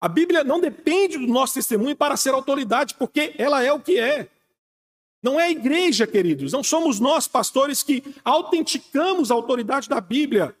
[0.00, 3.98] A Bíblia não depende do nosso testemunho para ser autoridade, porque ela é o que
[3.98, 4.28] é.
[5.20, 10.54] Não é a igreja, queridos, não somos nós, pastores, que autenticamos a autoridade da Bíblia,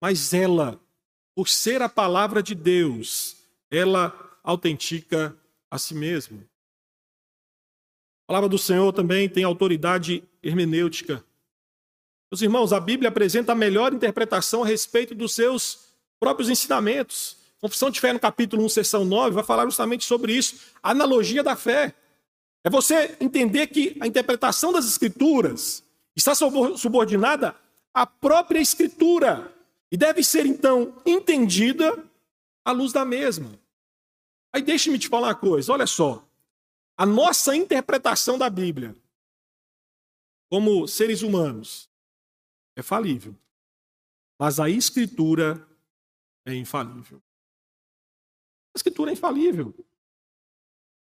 [0.00, 0.80] mas ela,
[1.34, 3.36] por ser a palavra de Deus,
[3.68, 5.36] ela autentica
[5.70, 6.38] a si mesma.
[8.24, 11.24] A palavra do Senhor também tem autoridade hermenêutica.
[12.30, 15.88] Meus irmãos, a Bíblia apresenta a melhor interpretação a respeito dos seus
[16.20, 17.38] próprios ensinamentos.
[17.60, 20.72] Confissão de Fé, no capítulo 1, seção 9, vai falar justamente sobre isso.
[20.82, 21.94] A analogia da fé.
[22.62, 25.82] É você entender que a interpretação das Escrituras
[26.14, 27.54] está subordinada
[27.94, 29.50] à própria Escritura
[29.90, 31.96] e deve ser, então, entendida
[32.64, 33.50] à luz da mesma.
[34.52, 36.26] Aí deixe-me te falar uma coisa, olha só.
[36.96, 38.96] A nossa interpretação da Bíblia,
[40.50, 41.88] como seres humanos,
[42.76, 43.36] é falível.
[44.38, 45.66] Mas a Escritura
[46.46, 47.22] é infalível.
[48.74, 49.74] A escritura é infalível.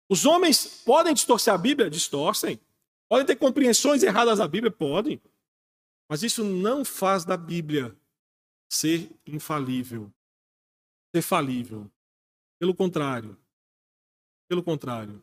[0.09, 1.89] Os homens podem distorcer a Bíblia?
[1.89, 2.59] Distorcem.
[3.07, 4.71] Podem ter compreensões erradas da Bíblia?
[4.71, 5.21] Podem.
[6.09, 7.95] Mas isso não faz da Bíblia
[8.71, 10.11] ser infalível,
[11.15, 11.89] ser falível.
[12.59, 13.37] Pelo contrário.
[14.49, 15.21] Pelo contrário.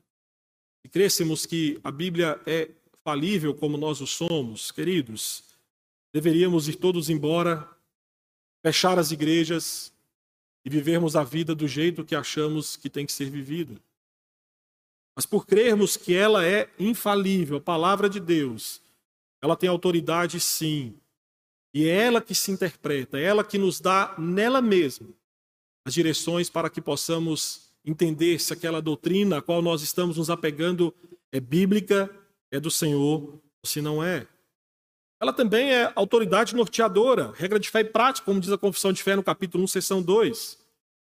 [0.83, 2.71] Se crêssemos que a Bíblia é
[3.05, 5.45] falível como nós o somos, queridos,
[6.13, 7.69] deveríamos ir todos embora,
[8.65, 9.93] fechar as igrejas,
[10.67, 13.81] e vivermos a vida do jeito que achamos que tem que ser vivida.
[15.15, 18.83] Mas por crermos que ela é infalível, a palavra de Deus,
[19.41, 20.99] ela tem autoridade sim.
[21.73, 25.07] E é ela que se interpreta, é ela que nos dá nela mesma
[25.87, 30.93] as direções para que possamos entender se aquela doutrina a qual nós estamos nos apegando
[31.31, 32.11] é bíblica,
[32.51, 34.27] é do Senhor, ou se não é.
[35.21, 39.01] Ela também é autoridade norteadora, regra de fé e prática, como diz a Confissão de
[39.01, 40.59] Fé no capítulo 1, seção 2.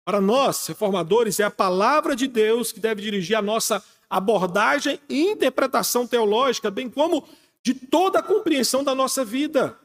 [0.04, 5.22] Para nós, reformadores, é a palavra de Deus que deve dirigir a nossa abordagem e
[5.30, 7.26] interpretação teológica, bem como
[7.64, 9.80] de toda a compreensão da nossa vida.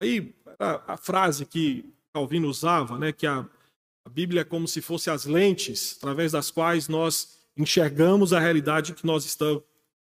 [0.00, 3.46] Aí, a, frase que Calvino usava, né, que a,
[4.10, 8.92] a Bíblia é como se fosse as lentes através das quais nós enxergamos a realidade
[8.92, 9.62] que nós estamos,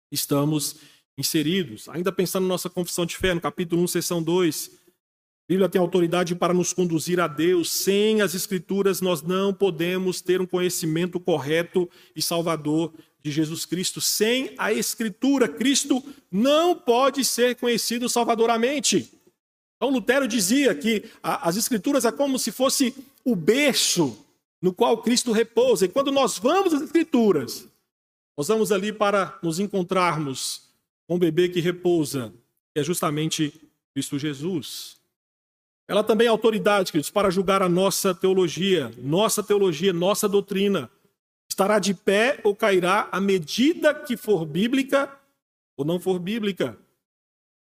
[0.10, 0.76] estamos
[1.18, 1.90] inseridos.
[1.90, 5.82] Ainda pensando na nossa confissão de fé, no capítulo 1, seção 2, a Bíblia tem
[5.82, 7.70] autoridade para nos conduzir a Deus.
[7.70, 14.00] Sem as Escrituras, nós não podemos ter um conhecimento correto e salvador de Jesus Cristo.
[14.00, 19.12] Sem a Escritura, Cristo não pode ser conhecido salvadoramente.
[19.76, 22.96] Então, Lutero dizia que as Escrituras é como se fosse
[23.28, 24.26] o berço
[24.62, 25.84] no qual Cristo repousa.
[25.84, 27.68] E quando nós vamos às Escrituras,
[28.38, 30.70] nós vamos ali para nos encontrarmos
[31.06, 32.34] com o bebê que repousa,
[32.74, 33.54] que é justamente
[33.94, 34.96] Cristo Jesus.
[35.90, 40.90] Ela também é autoridade, queridos, para julgar a nossa teologia, nossa teologia, nossa doutrina.
[41.50, 45.14] Estará de pé ou cairá à medida que for bíblica
[45.76, 46.78] ou não for bíblica.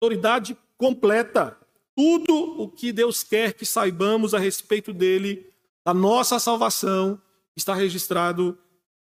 [0.01, 1.57] Autoridade completa.
[1.95, 5.49] Tudo o que Deus quer que saibamos a respeito dele,
[5.86, 7.21] da nossa salvação,
[7.55, 8.58] está registrado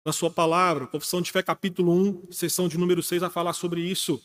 [0.05, 0.87] na sua palavra.
[0.87, 4.21] Confissão de Fé, capítulo 1, sessão de número 6, vai falar sobre isso.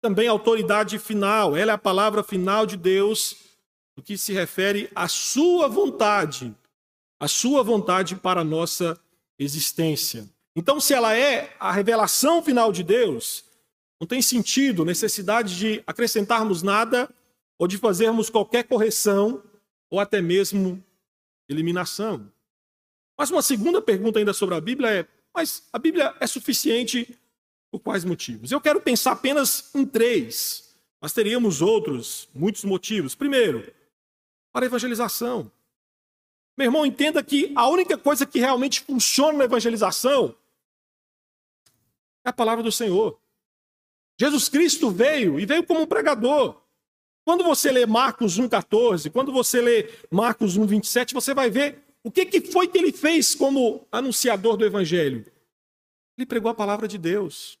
[0.00, 1.56] Também a autoridade final.
[1.56, 3.36] Ela é a palavra final de Deus
[3.96, 6.54] no que se refere à sua vontade,
[7.18, 9.00] a sua vontade para a nossa
[9.38, 10.28] existência.
[10.54, 13.44] Então, se ela é a revelação final de Deus,
[14.00, 17.08] Não tem sentido, necessidade de acrescentarmos nada
[17.58, 19.42] ou de fazermos qualquer correção
[19.90, 20.82] ou até mesmo
[21.48, 22.30] eliminação.
[23.16, 27.18] Mas uma segunda pergunta ainda sobre a Bíblia é: mas a Bíblia é suficiente
[27.70, 28.50] por quais motivos?
[28.50, 33.14] Eu quero pensar apenas em três, mas teríamos outros, muitos motivos.
[33.14, 33.72] Primeiro,
[34.52, 35.50] para a evangelização.
[36.56, 40.36] Meu irmão, entenda que a única coisa que realmente funciona na evangelização
[42.24, 43.20] é a palavra do Senhor.
[44.18, 46.63] Jesus Cristo veio e veio como um pregador.
[47.24, 52.26] Quando você lê Marcos 1,14, quando você lê Marcos 1,27, você vai ver o que,
[52.26, 55.24] que foi que ele fez como anunciador do Evangelho.
[56.18, 57.58] Ele pregou a palavra de Deus.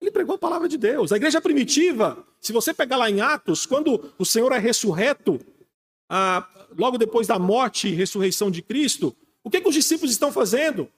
[0.00, 1.12] Ele pregou a palavra de Deus.
[1.12, 5.38] A igreja primitiva, se você pegar lá em Atos, quando o Senhor é ressurreto,
[6.08, 10.32] ah, logo depois da morte e ressurreição de Cristo, o que, que os discípulos estão
[10.32, 10.90] fazendo?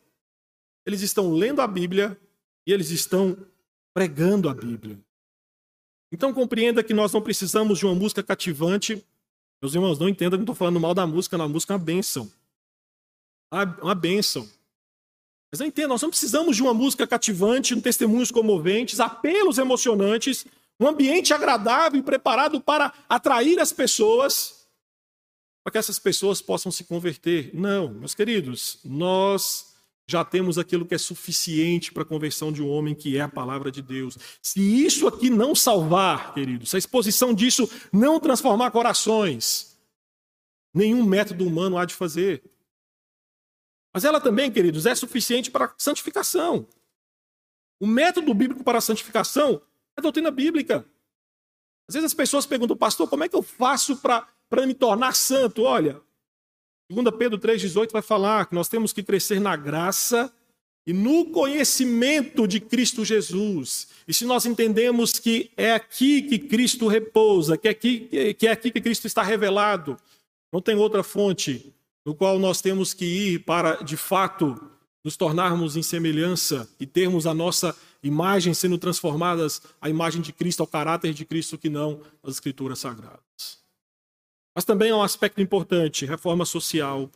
[0.86, 2.18] Eles estão lendo a Bíblia
[2.66, 3.36] e eles estão
[3.92, 4.98] pregando a Bíblia.
[6.10, 9.04] Então compreenda que nós não precisamos de uma música cativante.
[9.60, 11.84] Meus irmãos, não entendam que não estou falando mal da música, na música é uma
[11.84, 12.30] bênção.
[13.82, 14.48] Uma bênção.
[15.50, 20.46] Mas não entenda, nós não precisamos de uma música cativante, um testemunhos comoventes, apelos emocionantes,
[20.78, 24.66] um ambiente agradável e preparado para atrair as pessoas,
[25.64, 27.50] para que essas pessoas possam se converter.
[27.54, 29.67] Não, meus queridos, nós
[30.08, 33.28] já temos aquilo que é suficiente para a conversão de um homem, que é a
[33.28, 34.16] palavra de Deus.
[34.40, 39.78] Se isso aqui não salvar, queridos, se a exposição disso não transformar corações,
[40.72, 42.42] nenhum método humano há de fazer.
[43.92, 46.66] Mas ela também, queridos, é suficiente para a santificação.
[47.78, 49.60] O método bíblico para a santificação
[49.94, 50.86] é a doutrina bíblica.
[51.86, 55.64] Às vezes as pessoas perguntam, pastor, como é que eu faço para me tornar santo?
[55.64, 56.00] Olha,
[56.90, 60.32] 2 Pedro 3,18 vai falar que nós temos que crescer na graça
[60.86, 63.88] e no conhecimento de Cristo Jesus.
[64.08, 68.50] E se nós entendemos que é aqui que Cristo repousa, que é aqui que, é
[68.50, 69.98] aqui que Cristo está revelado,
[70.50, 71.74] não tem outra fonte
[72.06, 74.58] no qual nós temos que ir para, de fato,
[75.04, 80.60] nos tornarmos em semelhança e termos a nossa imagem sendo transformadas à imagem de Cristo,
[80.60, 83.27] ao caráter de Cristo, que não as Escrituras Sagradas.
[84.58, 87.08] Mas também há um aspecto importante: reforma social.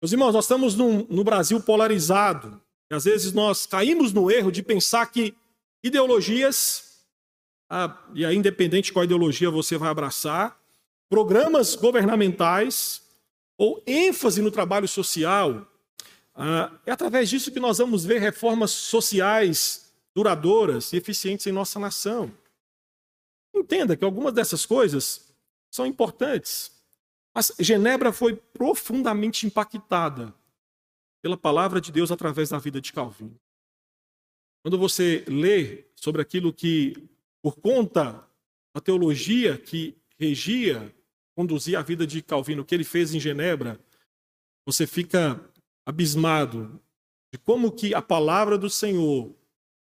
[0.00, 2.62] Meus irmãos, nós estamos num, no Brasil polarizado.
[2.88, 5.34] E às vezes nós caímos no erro de pensar que
[5.82, 7.04] ideologias,
[7.68, 10.56] ah, e aí independente de qual ideologia você vai abraçar,
[11.10, 13.02] programas governamentais
[13.58, 15.66] ou ênfase no trabalho social,
[16.36, 21.80] ah, é através disso que nós vamos ver reformas sociais duradouras e eficientes em nossa
[21.80, 22.32] nação.
[23.52, 25.31] Entenda que algumas dessas coisas
[25.72, 26.70] são importantes.
[27.34, 30.34] Mas Genebra foi profundamente impactada
[31.22, 33.40] pela palavra de Deus através da vida de Calvino.
[34.62, 37.08] Quando você lê sobre aquilo que,
[37.40, 38.28] por conta
[38.74, 40.94] da teologia que regia
[41.34, 43.80] conduzir a vida de Calvino, o que ele fez em Genebra,
[44.66, 45.40] você fica
[45.86, 46.80] abismado
[47.32, 49.34] de como que a palavra do Senhor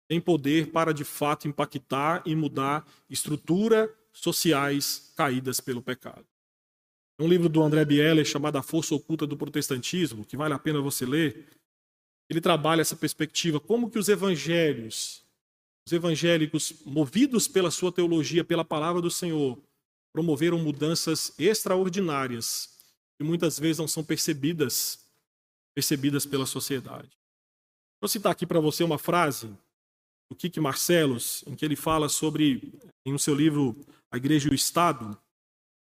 [0.08, 6.26] tem poder para de fato impactar e mudar estrutura sociais caídas pelo pecado.
[7.18, 10.80] Um livro do André Bieler chamado A Força Oculta do Protestantismo, que vale a pena
[10.80, 11.48] você ler,
[12.28, 15.24] ele trabalha essa perspectiva, como que os evangelhos,
[15.86, 19.58] os evangélicos movidos pela sua teologia, pela palavra do Senhor,
[20.12, 22.70] promoveram mudanças extraordinárias
[23.18, 25.06] que muitas vezes não são percebidas
[25.74, 27.10] percebidas pela sociedade.
[28.00, 29.48] Vou citar aqui para você uma frase
[30.30, 32.72] do Kik Marcelos, em que ele fala sobre,
[33.04, 33.76] em um seu livro
[34.16, 35.16] A Igreja e o Estado,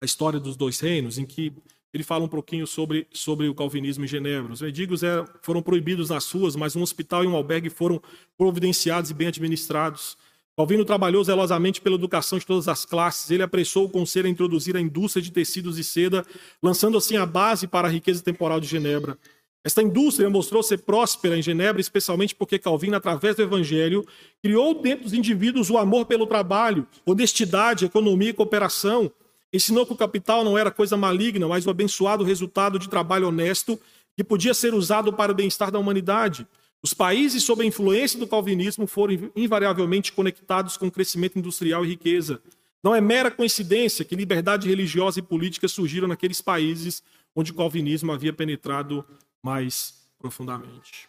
[0.00, 1.52] a história dos dois reinos, em que
[1.92, 4.52] ele fala um pouquinho sobre, sobre o calvinismo em Genebra.
[4.52, 8.00] Os mendigos eram, foram proibidos nas ruas, mas um hospital e um albergue foram
[8.38, 10.16] providenciados e bem administrados.
[10.56, 13.28] Calvino trabalhou zelosamente pela educação de todas as classes.
[13.28, 16.24] Ele apressou o conselho a introduzir a indústria de tecidos e seda,
[16.62, 19.18] lançando assim a base para a riqueza temporal de Genebra.
[19.64, 24.04] Esta indústria mostrou ser próspera em Genebra, especialmente porque Calvino, através do Evangelho,
[24.42, 29.10] criou dentro dos indivíduos o amor pelo trabalho, honestidade, economia e cooperação.
[29.52, 33.78] Ensinou que o capital não era coisa maligna, mas o abençoado resultado de trabalho honesto
[34.16, 36.46] que podia ser usado para o bem-estar da humanidade.
[36.82, 42.42] Os países sob a influência do calvinismo foram invariavelmente conectados com crescimento industrial e riqueza.
[42.82, 47.00] Não é mera coincidência que liberdade religiosa e política surgiram naqueles países
[47.34, 49.04] onde o calvinismo havia penetrado
[49.42, 51.08] mais profundamente.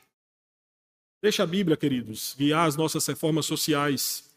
[1.21, 4.29] Deixa a Bíblia, queridos, guiar as nossas reformas sociais,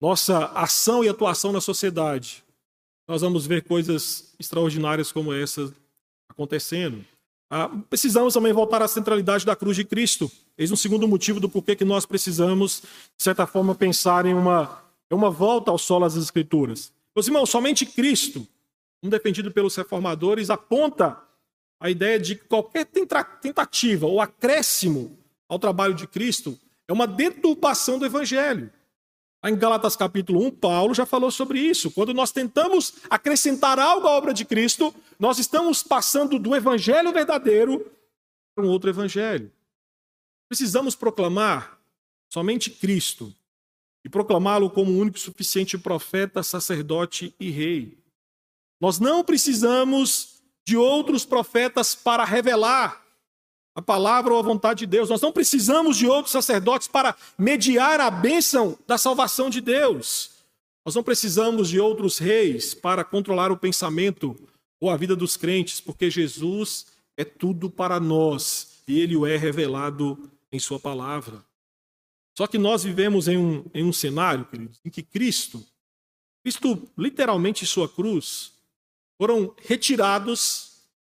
[0.00, 2.44] nossa ação e atuação na sociedade.
[3.08, 5.72] Nós vamos ver coisas extraordinárias como essa
[6.28, 7.04] acontecendo.
[7.48, 10.30] Ah, precisamos também voltar à centralidade da cruz de Cristo.
[10.58, 12.82] Eis um segundo motivo do porquê que nós precisamos,
[13.16, 16.92] de certa forma, pensar em uma, uma volta ao solo das Escrituras.
[17.14, 18.46] Meus irmãos, somente Cristo,
[19.02, 21.23] um defendido pelos reformadores, aponta
[21.84, 26.58] a ideia de que qualquer tentativa ou acréscimo ao trabalho de Cristo
[26.88, 28.72] é uma deturpação do Evangelho.
[29.44, 31.90] Em Galatas capítulo 1, Paulo já falou sobre isso.
[31.90, 37.84] Quando nós tentamos acrescentar algo à obra de Cristo, nós estamos passando do evangelho verdadeiro
[38.54, 39.52] para um outro evangelho.
[40.48, 41.78] Precisamos proclamar
[42.32, 43.30] somente Cristo
[44.02, 47.98] e proclamá-lo como o único suficiente profeta, sacerdote e rei.
[48.80, 50.33] Nós não precisamos
[50.66, 53.04] de outros profetas para revelar
[53.74, 55.10] a palavra ou a vontade de Deus.
[55.10, 60.30] Nós não precisamos de outros sacerdotes para mediar a bênção da salvação de Deus.
[60.84, 64.36] Nós não precisamos de outros reis para controlar o pensamento
[64.80, 66.86] ou a vida dos crentes, porque Jesus
[67.16, 71.44] é tudo para nós e ele o é revelado em Sua palavra.
[72.36, 75.64] Só que nós vivemos em um, em um cenário, queridos, em que Cristo,
[76.42, 78.53] Cristo literalmente sua cruz,
[79.18, 80.74] foram retirados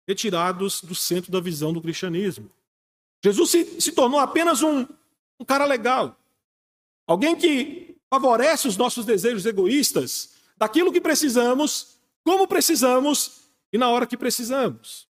[0.08, 2.50] retirados do centro da visão do cristianismo.
[3.24, 4.86] Jesus se, se tornou apenas um,
[5.40, 6.18] um cara legal,
[7.08, 13.42] alguém que favorece os nossos desejos egoístas, daquilo que precisamos, como precisamos
[13.74, 15.08] e na hora que precisamos.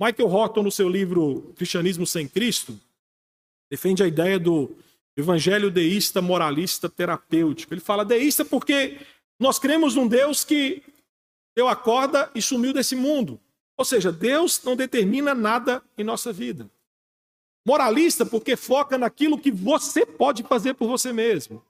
[0.00, 2.80] Michael Horton, no seu livro Cristianismo sem Cristo,
[3.70, 4.74] defende a ideia do
[5.16, 7.74] evangelho deísta, moralista, terapêutico.
[7.74, 8.98] Ele fala deísta porque
[9.38, 10.82] nós cremos num Deus que
[11.56, 13.40] deu a corda e sumiu desse mundo.
[13.76, 16.70] Ou seja, Deus não determina nada em nossa vida.
[17.66, 21.64] Moralista, porque foca naquilo que você pode fazer por você mesmo.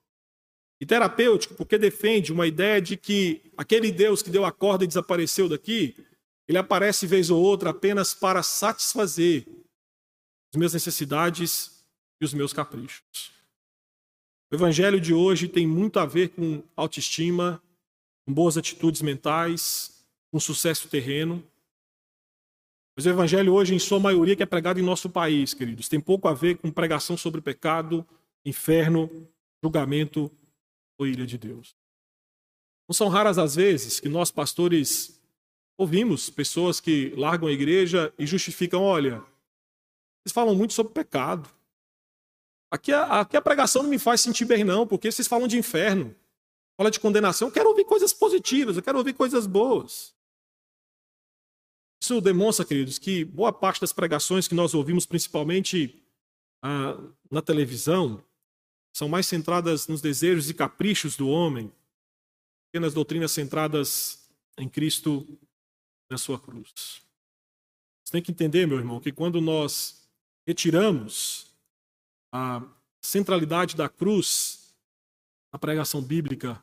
[0.81, 4.87] E terapêutico, porque defende uma ideia de que aquele Deus que deu a corda e
[4.87, 5.95] desapareceu daqui,
[6.49, 9.47] ele aparece vez ou outra apenas para satisfazer
[10.53, 11.85] as minhas necessidades
[12.20, 13.31] e os meus caprichos.
[14.51, 17.62] O evangelho de hoje tem muito a ver com autoestima,
[18.31, 21.43] com boas atitudes mentais, com sucesso terreno.
[22.97, 26.01] Mas o evangelho hoje, em sua maioria, que é pregado em nosso país, queridos, tem
[26.01, 28.07] pouco a ver com pregação sobre pecado,
[28.45, 29.11] inferno,
[29.61, 30.31] julgamento
[30.97, 31.74] ou ira de Deus.
[32.89, 35.20] Não são raras as vezes que nós, pastores,
[35.76, 39.24] ouvimos pessoas que largam a igreja e justificam: olha,
[40.22, 41.49] vocês falam muito sobre pecado.
[42.70, 45.59] Aqui a, aqui a pregação não me faz sentir bem, não, porque vocês falam de
[45.59, 46.14] inferno,
[46.81, 47.49] fala de condenação.
[47.49, 50.14] Eu quero ouvir coisas positivas, eu quero ouvir coisas boas.
[52.03, 56.03] Isso demonstra, queridos, que boa parte das pregações que nós ouvimos, principalmente
[56.62, 56.97] ah,
[57.31, 58.24] na televisão,
[58.97, 61.70] são mais centradas nos desejos e caprichos do homem,
[62.72, 64.26] pequenas doutrinas centradas
[64.57, 65.26] em Cristo
[66.11, 67.03] na sua cruz.
[68.03, 70.09] Você tem que entender, meu irmão, que quando nós
[70.47, 71.55] retiramos
[72.33, 72.66] a
[73.03, 74.74] centralidade da cruz
[75.53, 76.59] na pregação bíblica,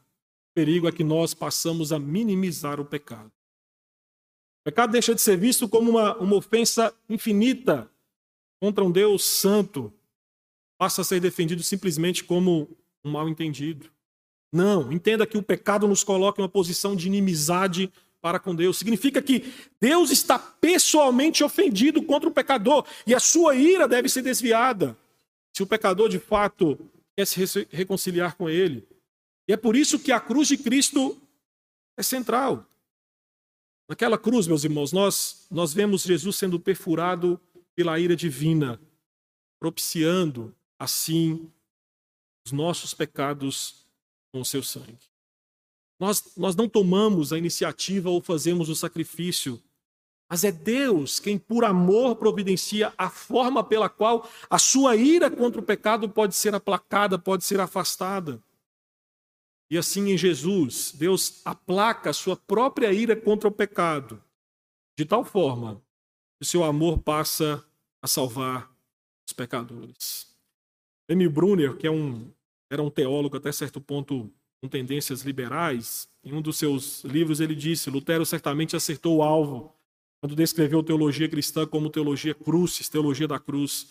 [0.58, 3.32] perigo é que nós passamos a minimizar o pecado.
[4.62, 7.88] O pecado deixa de ser visto como uma, uma ofensa infinita
[8.60, 9.93] contra um Deus santo,
[10.76, 13.88] passa a ser defendido simplesmente como um mal entendido.
[14.51, 18.80] Não, entenda que o pecado nos coloca em uma posição de inimizade para com Deus.
[18.80, 24.24] Significa que Deus está pessoalmente ofendido contra o pecador e a sua ira deve ser
[24.24, 24.97] desviada.
[25.55, 26.80] Se o pecador de fato
[27.16, 28.96] quer se reconciliar com ele.
[29.47, 31.19] E é por isso que a cruz de Cristo
[31.95, 32.65] é central.
[33.87, 37.39] Naquela cruz, meus irmãos, nós, nós vemos Jesus sendo perfurado
[37.73, 38.81] pela ira divina,
[39.59, 41.49] propiciando, assim,
[42.45, 43.85] os nossos pecados
[44.31, 44.97] com o seu sangue.
[45.99, 49.61] Nós, nós não tomamos a iniciativa ou fazemos o sacrifício,
[50.29, 55.61] mas é Deus quem, por amor, providencia a forma pela qual a sua ira contra
[55.61, 58.43] o pecado pode ser aplacada, pode ser afastada.
[59.70, 64.24] E assim em Jesus, Deus aplaca a sua própria ira contra o pecado,
[64.97, 65.82] de tal forma
[66.39, 67.63] que seu amor passa
[68.01, 68.72] a salvar
[69.28, 70.28] os pecadores.
[71.09, 72.32] Emil Brunner, que é um,
[72.70, 77.55] era um teólogo até certo ponto com tendências liberais, em um dos seus livros ele
[77.55, 79.74] disse: Lutero certamente acertou o alvo
[80.20, 83.88] quando descreveu teologia cristã como teologia crucis, teologia da cruz.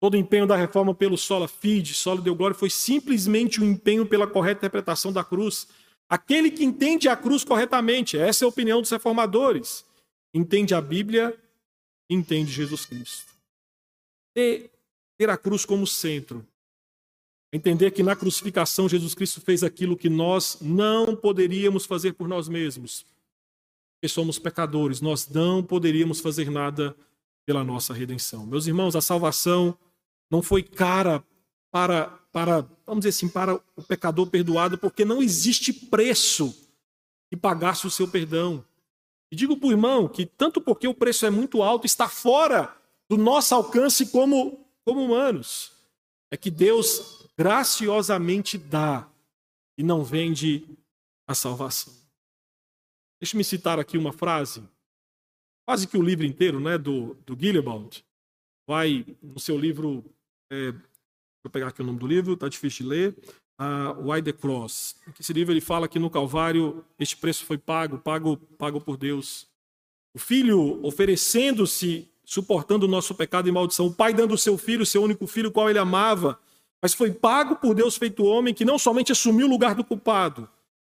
[0.00, 4.06] Todo o empenho da reforma pelo sola fide, sola deu glória, foi simplesmente um empenho
[4.06, 5.68] pela correta interpretação da cruz.
[6.08, 9.84] Aquele que entende a cruz corretamente, essa é a opinião dos reformadores,
[10.32, 11.38] entende a Bíblia,
[12.08, 13.26] entende Jesus Cristo.
[14.34, 14.70] Ter,
[15.18, 16.46] ter a cruz como centro,
[17.52, 22.48] entender que na crucificação Jesus Cristo fez aquilo que nós não poderíamos fazer por nós
[22.48, 23.04] mesmos.
[23.96, 26.96] Porque somos pecadores, nós não poderíamos fazer nada
[27.44, 28.46] pela nossa redenção.
[28.46, 29.76] Meus irmãos, a salvação
[30.30, 31.24] não foi cara
[31.70, 36.54] para, para, vamos dizer assim, para o pecador perdoado, porque não existe preço
[37.28, 38.64] que pagasse o seu perdão.
[39.30, 42.76] E digo para o irmão que, tanto porque o preço é muito alto, está fora
[43.08, 45.72] do nosso alcance como, como humanos,
[46.30, 49.08] é que Deus graciosamente dá
[49.76, 50.66] e não vende
[51.26, 51.92] a salvação.
[53.20, 54.62] Deixe-me citar aqui uma frase,
[55.66, 58.02] quase que o livro inteiro, né, do, do Gillibrand,
[58.66, 60.04] vai no seu livro,
[60.50, 60.72] é,
[61.42, 63.16] vou pegar aqui o nome do livro, está difícil de ler,
[63.60, 64.96] uh, Why the Cross.
[65.18, 69.48] Esse livro ele fala que no Calvário este preço foi pago, pago, pago por Deus.
[70.14, 73.86] O filho oferecendo-se, suportando o nosso pecado e maldição.
[73.86, 76.38] O pai dando o seu filho, seu único filho, qual ele amava.
[76.82, 80.48] Mas foi pago por Deus feito homem, que não somente assumiu o lugar do culpado,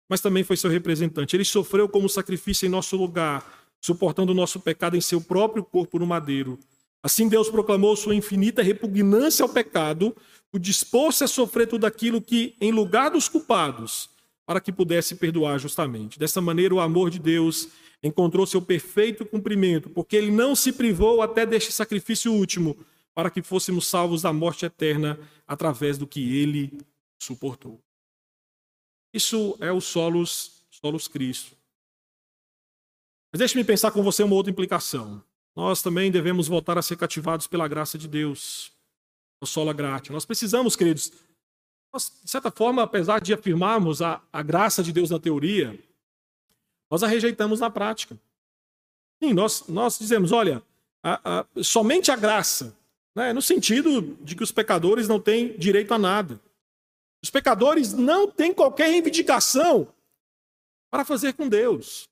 [0.09, 1.35] mas também foi seu representante.
[1.35, 5.99] Ele sofreu como sacrifício em nosso lugar, suportando o nosso pecado em seu próprio corpo
[5.99, 6.59] no madeiro.
[7.03, 10.17] Assim Deus proclamou sua infinita repugnância ao pecado,
[10.53, 14.11] o dispôs-se a sofrer tudo aquilo que, em lugar dos culpados,
[14.45, 16.19] para que pudesse perdoar justamente.
[16.19, 17.69] Dessa maneira, o amor de Deus
[18.03, 22.77] encontrou seu perfeito cumprimento, porque ele não se privou até deste sacrifício último,
[23.15, 26.79] para que fôssemos salvos da morte eterna através do que ele
[27.21, 27.83] suportou.
[29.13, 31.57] Isso é o solos, solos Cristo.
[33.33, 35.23] Mas deixe-me pensar com você uma outra implicação.
[35.59, 38.71] Nós também devemos voltar a ser cativados pela graça de Deus
[39.41, 40.13] o sola gratia.
[40.13, 41.11] Nós precisamos, queridos,
[41.93, 45.77] nós, de certa forma, apesar de afirmarmos a, a graça de Deus na teoria,
[46.89, 48.17] nós a rejeitamos na prática.
[49.21, 50.63] Sim, nós, nós dizemos, olha,
[51.03, 52.73] a, a, somente a graça,
[53.13, 56.41] né, no sentido de que os pecadores não têm direito a nada.
[57.21, 59.93] Os pecadores não têm qualquer reivindicação
[60.89, 62.05] para fazer com Deus.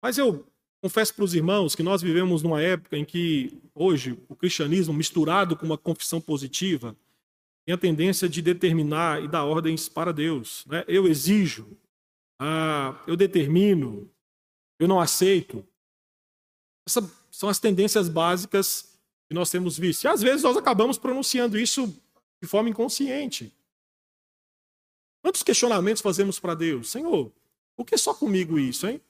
[0.00, 0.46] Mas eu
[0.82, 5.56] Confesso para os irmãos que nós vivemos numa época em que, hoje, o cristianismo, misturado
[5.56, 6.96] com uma confissão positiva,
[7.64, 10.64] tem a tendência de determinar e dar ordens para Deus.
[10.66, 10.84] Né?
[10.86, 11.76] Eu exijo,
[12.40, 14.08] ah, eu determino,
[14.78, 15.66] eu não aceito.
[16.86, 18.96] Essas são as tendências básicas
[19.28, 20.04] que nós temos visto.
[20.04, 21.92] E às vezes nós acabamos pronunciando isso
[22.40, 23.52] de forma inconsciente.
[25.22, 26.88] Quantos questionamentos fazemos para Deus?
[26.88, 27.32] Senhor,
[27.76, 29.00] por que só comigo isso, hein?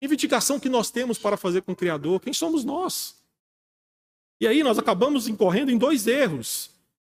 [0.00, 2.20] Reivindicação que nós temos para fazer com o Criador?
[2.20, 3.16] Quem somos nós?
[4.40, 6.70] E aí nós acabamos incorrendo em dois erros.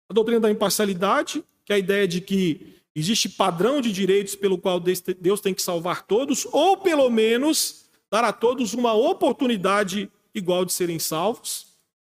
[0.09, 4.59] A doutrina da imparcialidade, que é a ideia de que existe padrão de direitos pelo
[4.59, 10.64] qual Deus tem que salvar todos, ou pelo menos dar a todos uma oportunidade igual
[10.64, 11.66] de serem salvos.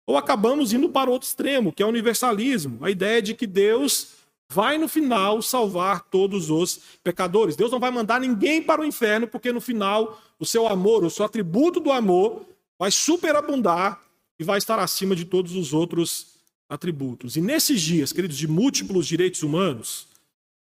[0.05, 4.16] Ou acabamos indo para outro extremo, que é o universalismo, a ideia de que Deus
[4.49, 7.55] vai no final salvar todos os pecadores.
[7.55, 11.09] Deus não vai mandar ninguém para o inferno, porque no final o seu amor, o
[11.09, 12.45] seu atributo do amor,
[12.79, 14.01] vai superabundar
[14.39, 16.37] e vai estar acima de todos os outros
[16.69, 17.35] atributos.
[17.35, 20.07] E nesses dias, queridos, de múltiplos direitos humanos,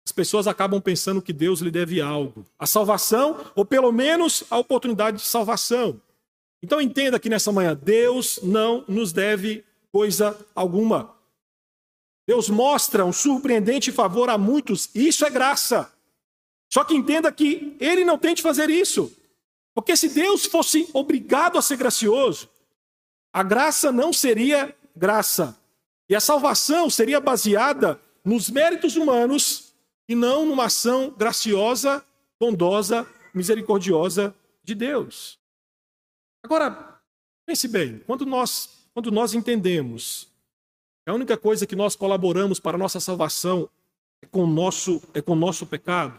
[0.05, 4.57] as pessoas acabam pensando que Deus lhe deve algo, a salvação, ou pelo menos a
[4.57, 5.99] oportunidade de salvação.
[6.61, 11.12] Então entenda que nessa manhã, Deus não nos deve coisa alguma.
[12.27, 15.91] Deus mostra um surpreendente favor a muitos, e isso é graça.
[16.71, 19.11] Só que entenda que ele não tem de fazer isso.
[19.73, 22.49] Porque se Deus fosse obrigado a ser gracioso,
[23.31, 25.57] a graça não seria graça.
[26.09, 29.73] E a salvação seria baseada nos méritos humanos
[30.07, 32.05] e não numa ação graciosa,
[32.39, 35.39] bondosa, misericordiosa de Deus.
[36.43, 36.99] Agora,
[37.45, 40.27] pense bem, quando nós, quando nós entendemos
[41.11, 43.69] a única coisa que nós colaboramos para a nossa salvação
[44.21, 46.17] é com o nosso, é com nosso pecado.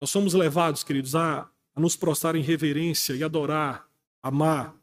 [0.00, 3.88] Nós somos levados, queridos, a, a nos prostrar em reverência e adorar,
[4.22, 4.74] amar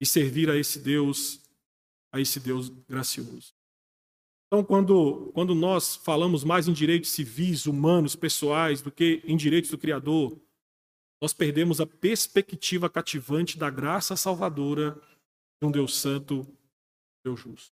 [0.00, 1.40] e servir a esse Deus,
[2.12, 3.54] a esse Deus gracioso.
[4.46, 9.70] Então, quando, quando nós falamos mais em direitos civis, humanos, pessoais, do que em direitos
[9.70, 10.38] do Criador,
[11.20, 15.00] nós perdemos a perspectiva cativante da graça salvadora
[15.60, 16.46] de um Deus santo,
[17.24, 17.75] Deus justo.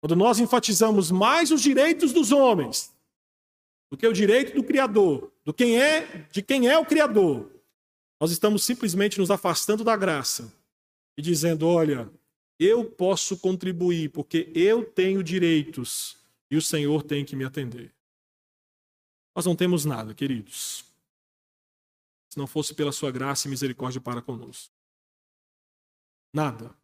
[0.00, 2.94] Quando nós enfatizamos mais os direitos dos homens
[3.90, 7.50] do que o direito do Criador, do quem é, de quem é o Criador,
[8.18, 10.52] nós estamos simplesmente nos afastando da graça
[11.16, 12.10] e dizendo: olha,
[12.58, 16.18] eu posso contribuir porque eu tenho direitos
[16.50, 17.94] e o Senhor tem que me atender.
[19.34, 20.84] Nós não temos nada, queridos,
[22.28, 24.72] se não fosse pela sua graça e misericórdia para conosco.
[26.32, 26.74] Nada.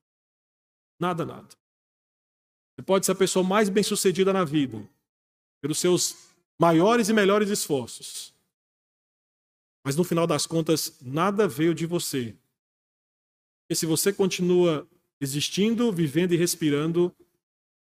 [0.98, 1.48] Nada, nada.
[2.76, 4.86] Você pode ser a pessoa mais bem-sucedida na vida,
[5.62, 8.34] pelos seus maiores e melhores esforços.
[9.82, 12.36] Mas no final das contas, nada veio de você.
[13.62, 14.86] Porque se você continua
[15.20, 17.14] existindo, vivendo e respirando,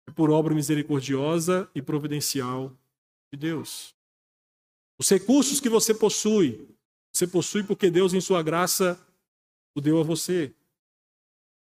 [0.07, 2.71] é por obra misericordiosa e providencial
[3.31, 3.93] de Deus.
[4.97, 6.65] Os recursos que você possui,
[7.11, 8.97] você possui porque Deus, em sua graça,
[9.75, 10.53] o deu a você.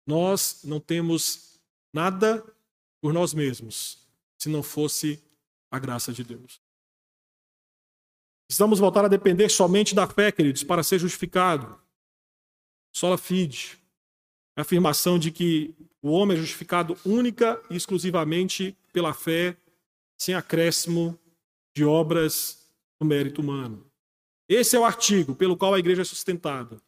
[0.06, 1.60] Nós não temos
[1.92, 2.44] nada
[3.02, 3.98] por nós mesmos,
[4.38, 5.20] se não fosse
[5.70, 6.60] a graça de Deus.
[8.46, 11.76] Precisamos voltar a depender somente da fé, queridos, para ser justificado.
[12.92, 13.76] Sola fide.
[14.56, 19.56] A afirmação de que o homem é justificado única e exclusivamente pela fé,
[20.16, 21.18] sem acréscimo
[21.74, 22.64] de obras
[23.00, 23.84] do mérito humano.
[24.48, 26.80] Esse é o artigo pelo qual a igreja é sustentada.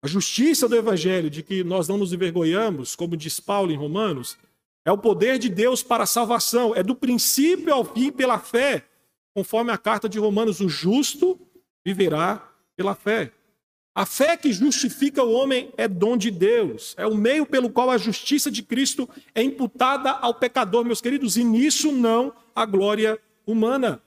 [0.00, 4.38] A justiça do evangelho, de que nós não nos envergonhamos, como diz Paulo em Romanos,
[4.88, 8.88] é o poder de Deus para a salvação, é do princípio ao fim pela fé,
[9.34, 11.38] conforme a carta de Romanos, o justo
[11.84, 13.30] viverá pela fé.
[13.94, 17.90] A fé que justifica o homem é dom de Deus, é o meio pelo qual
[17.90, 23.20] a justiça de Cristo é imputada ao pecador, meus queridos, e nisso não a glória
[23.46, 24.02] humana.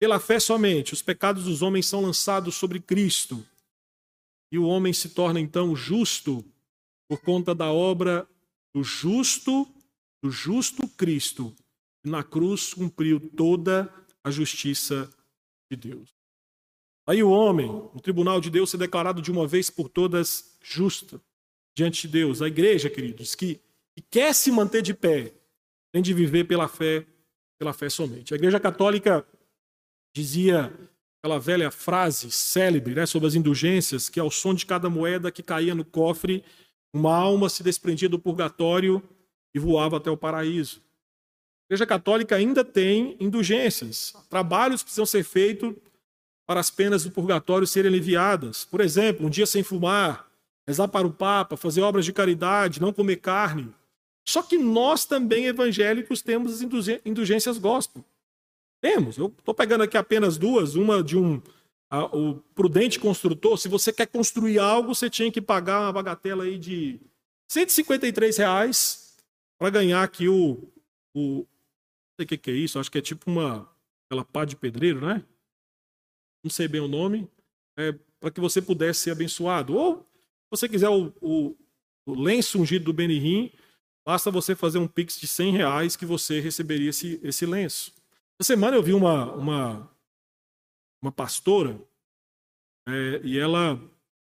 [0.00, 3.46] Pela fé somente, os pecados dos homens são lançados sobre Cristo,
[4.50, 6.44] e o homem se torna então justo
[7.08, 8.26] por conta da obra
[8.74, 9.66] do justo,
[10.22, 11.54] do justo Cristo,
[12.02, 13.92] que na cruz cumpriu toda
[14.22, 15.10] a justiça
[15.70, 16.14] de Deus.
[17.06, 21.20] Aí o homem, no tribunal de Deus, é declarado de uma vez por todas justa
[21.74, 22.42] diante de Deus.
[22.42, 23.60] A igreja, queridos, que,
[23.96, 25.34] que quer se manter de pé,
[25.92, 27.06] tem de viver pela fé,
[27.58, 28.32] pela fé somente.
[28.32, 29.26] A igreja católica
[30.14, 30.72] dizia
[31.18, 35.42] aquela velha frase célebre né, sobre as indulgências, que ao som de cada moeda que
[35.42, 36.44] caía no cofre,
[36.92, 39.02] uma alma se desprendia do purgatório
[39.54, 40.80] e voava até o paraíso.
[40.80, 45.74] A Igreja Católica ainda tem indulgências, trabalhos que precisam ser feitos
[46.46, 48.64] para as penas do purgatório serem aliviadas.
[48.64, 50.28] Por exemplo, um dia sem fumar,
[50.66, 53.72] rezar para o Papa, fazer obras de caridade, não comer carne.
[54.28, 58.04] Só que nós também, evangélicos, temos as indulgências gospel.
[58.80, 59.16] Temos.
[59.16, 60.74] Eu estou pegando aqui apenas duas.
[60.74, 61.40] Uma de um
[61.98, 63.58] o prudente construtor.
[63.58, 67.00] Se você quer construir algo, você tinha que pagar uma bagatela aí de
[67.48, 69.16] 153 reais
[69.58, 70.72] para ganhar aqui o,
[71.14, 71.38] o.
[71.38, 71.46] Não
[72.16, 72.78] sei o que, que é isso.
[72.78, 73.68] Acho que é tipo uma.
[74.06, 75.24] Aquela pá de pedreiro, né?
[76.44, 77.28] Não sei bem o nome.
[77.76, 79.74] É, para que você pudesse ser abençoado.
[79.74, 81.56] Ou, se você quiser o, o,
[82.06, 83.52] o lenço ungido do Benihim,
[84.04, 87.92] basta você fazer um pix de 100 reais que você receberia esse, esse lenço.
[88.38, 89.90] Essa semana eu vi uma, uma,
[91.02, 91.80] uma pastora
[92.88, 93.80] é, e ela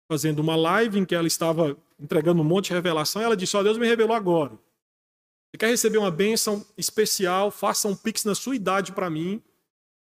[0.09, 3.22] fazendo uma live em que ela estava entregando um monte de revelação.
[3.22, 4.53] Ela disse: Ó, oh, Deus me revelou agora.
[4.53, 7.51] Você quer receber uma bênção especial?
[7.51, 9.41] Faça um pix na sua idade para mim.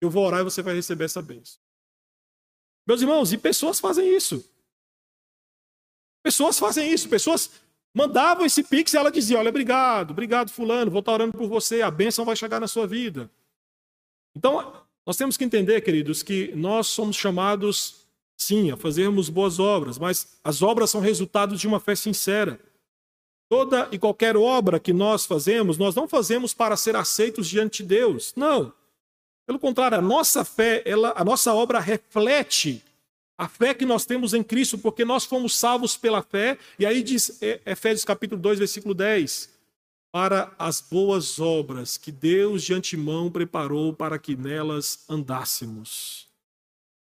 [0.01, 1.60] Eu vou orar e você vai receber essa bênção.
[2.86, 4.47] Meus irmãos, e pessoas fazem isso.
[6.22, 7.10] Pessoas fazem isso.
[7.10, 11.47] Pessoas mandavam esse pix e ela dizia: Olha, obrigado, obrigado, Fulano, vou estar orando por
[11.47, 13.30] você, a bênção vai chegar na sua vida.
[14.36, 18.06] Então, nós temos que entender, queridos, que nós somos chamados,
[18.38, 22.60] sim, a fazermos boas obras, mas as obras são resultado de uma fé sincera.
[23.49, 27.89] Toda e qualquer obra que nós fazemos, nós não fazemos para ser aceitos diante de
[27.89, 28.34] Deus.
[28.36, 28.74] Não.
[29.45, 32.82] Pelo contrário, a nossa fé, ela, a nossa obra reflete
[33.38, 36.58] a fé que nós temos em Cristo, porque nós fomos salvos pela fé.
[36.80, 39.53] E aí diz Efésios capítulo 2, versículo 10:
[40.14, 46.30] para as boas obras que Deus de antemão preparou para que nelas andássemos.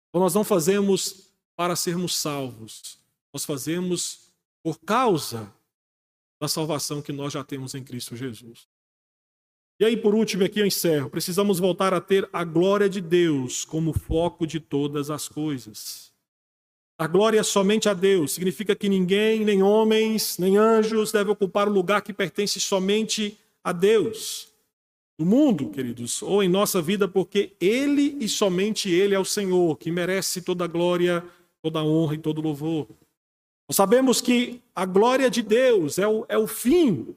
[0.09, 3.01] Então, nós não fazemos para sermos salvos,
[3.33, 4.33] nós fazemos
[4.63, 5.53] por causa
[6.41, 8.69] da salvação que nós já temos em Cristo Jesus.
[9.81, 11.11] E aí, por último, aqui eu encerro.
[11.11, 16.12] Precisamos voltar a ter a glória de Deus como foco de todas as coisas.
[17.03, 18.31] A glória é somente a Deus.
[18.31, 23.73] Significa que ninguém, nem homens, nem anjos, deve ocupar o lugar que pertence somente a
[23.73, 24.53] Deus.
[25.19, 29.77] No mundo, queridos, ou em nossa vida, porque Ele e somente Ele é o Senhor,
[29.79, 31.25] que merece toda a glória,
[31.61, 32.87] toda a honra e todo o louvor.
[33.69, 37.17] Nós sabemos que a glória de Deus é o, é o fim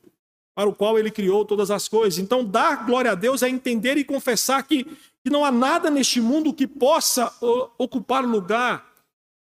[0.56, 2.18] para o qual Ele criou todas as coisas.
[2.18, 4.84] Então, dar glória a Deus é entender e confessar que,
[5.24, 7.32] que não há nada neste mundo que possa
[7.78, 8.95] ocupar o lugar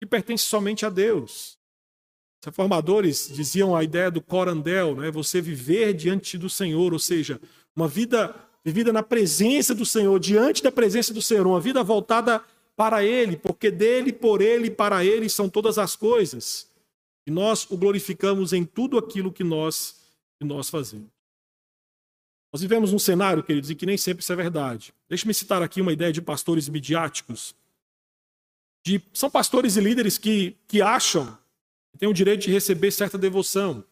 [0.06, 1.58] que pertence somente a Deus.
[2.40, 5.10] Os reformadores diziam a ideia do corandel, né?
[5.10, 7.40] você viver diante do Senhor, ou seja,
[7.74, 8.34] uma vida
[8.64, 12.42] vivida na presença do Senhor, diante da presença do Senhor, uma vida voltada
[12.76, 16.68] para Ele, porque dele, por Ele e para Ele são todas as coisas.
[17.26, 19.96] E nós o glorificamos em tudo aquilo que nós,
[20.38, 21.08] que nós fazemos.
[22.52, 24.94] Nós vivemos um cenário, queridos, em que nem sempre isso é verdade.
[25.08, 27.54] Deixe-me citar aqui uma ideia de pastores midiáticos
[28.86, 31.36] de, são pastores e líderes que, que acham,
[31.98, 33.84] tem o direito de receber certa devoção.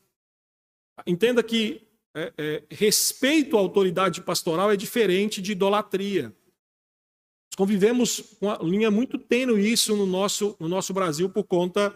[1.04, 1.82] Entenda que
[2.14, 6.26] é, é, respeito à autoridade pastoral é diferente de idolatria.
[6.26, 11.92] Nós convivemos com uma linha muito tênue isso no nosso, no nosso Brasil por conta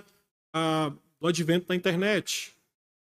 [0.53, 2.53] ah, do advento da internet.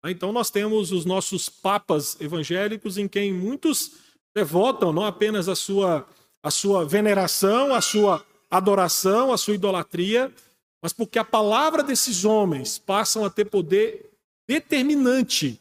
[0.04, 3.92] Então nós temos os nossos papas evangélicos em quem muitos
[4.34, 6.08] devotam não apenas a sua,
[6.42, 8.26] a sua veneração, a sua
[8.58, 10.34] adoração, a sua idolatria,
[10.82, 14.12] mas porque a palavra desses homens passam a ter poder
[14.48, 15.60] determinante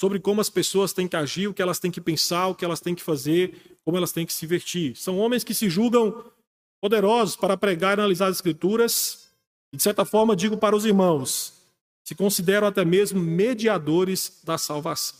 [0.00, 2.64] sobre como as pessoas têm que agir, o que elas têm que pensar, o que
[2.64, 4.96] elas têm que fazer, como elas têm que se vestir.
[4.96, 6.24] São homens que se julgam
[6.80, 9.28] poderosos para pregar e analisar as escrituras,
[9.72, 11.54] e de certa forma digo para os irmãos,
[12.04, 15.18] se consideram até mesmo mediadores da salvação.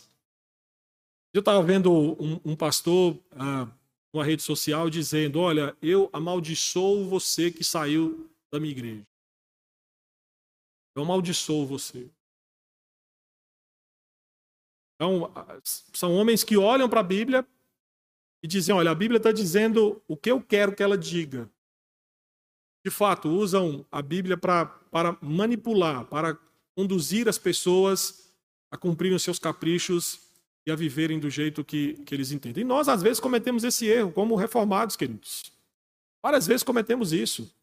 [1.33, 3.67] Eu estava vendo um, um pastor ah,
[4.13, 9.07] numa rede social dizendo: Olha, eu amaldiçoo você que saiu da minha igreja.
[10.95, 12.09] Eu amaldiçoo você.
[14.95, 15.33] Então,
[15.91, 17.45] são homens que olham para a Bíblia
[18.43, 21.49] e dizem: Olha, a Bíblia está dizendo o que eu quero que ela diga.
[22.85, 26.37] De fato, usam a Bíblia para, para manipular, para
[26.75, 28.33] conduzir as pessoas
[28.69, 30.19] a cumprirem os seus caprichos
[30.65, 32.61] e a viverem do jeito que, que eles entendem.
[32.61, 35.51] E nós, às vezes, cometemos esse erro, como reformados, queridos.
[36.21, 37.53] Várias vezes cometemos isso.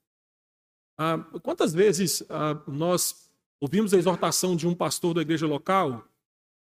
[0.98, 6.06] Ah, quantas vezes ah, nós ouvimos a exortação de um pastor da igreja local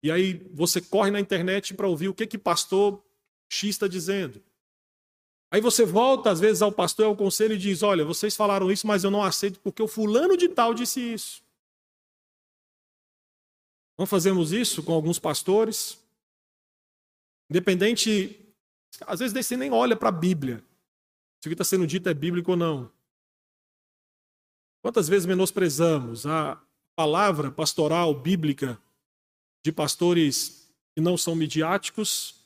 [0.02, 3.02] e aí você corre na internet para ouvir o que que pastor
[3.48, 4.42] X está dizendo.
[5.50, 8.86] Aí você volta, às vezes, ao pastor, ao conselho e diz: Olha, vocês falaram isso,
[8.86, 11.42] mas eu não aceito porque o fulano de tal disse isso.
[13.98, 15.98] Não fazemos isso com alguns pastores.
[17.50, 18.38] Independente,
[19.06, 20.62] às vezes você nem olha para a Bíblia.
[21.40, 22.90] Se o que está sendo dito é bíblico ou não.
[24.82, 26.60] Quantas vezes menosprezamos a
[26.96, 28.80] palavra pastoral bíblica
[29.64, 32.36] de pastores que não são midiáticos,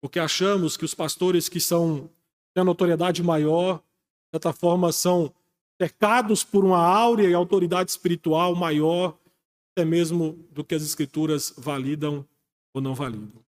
[0.00, 2.08] porque achamos que os pastores que são
[2.54, 5.34] têm a notoriedade maior, de certa forma, são
[5.80, 9.18] cercados por uma áurea e autoridade espiritual maior,
[9.72, 12.26] até mesmo do que as escrituras validam
[12.74, 13.47] ou não validam.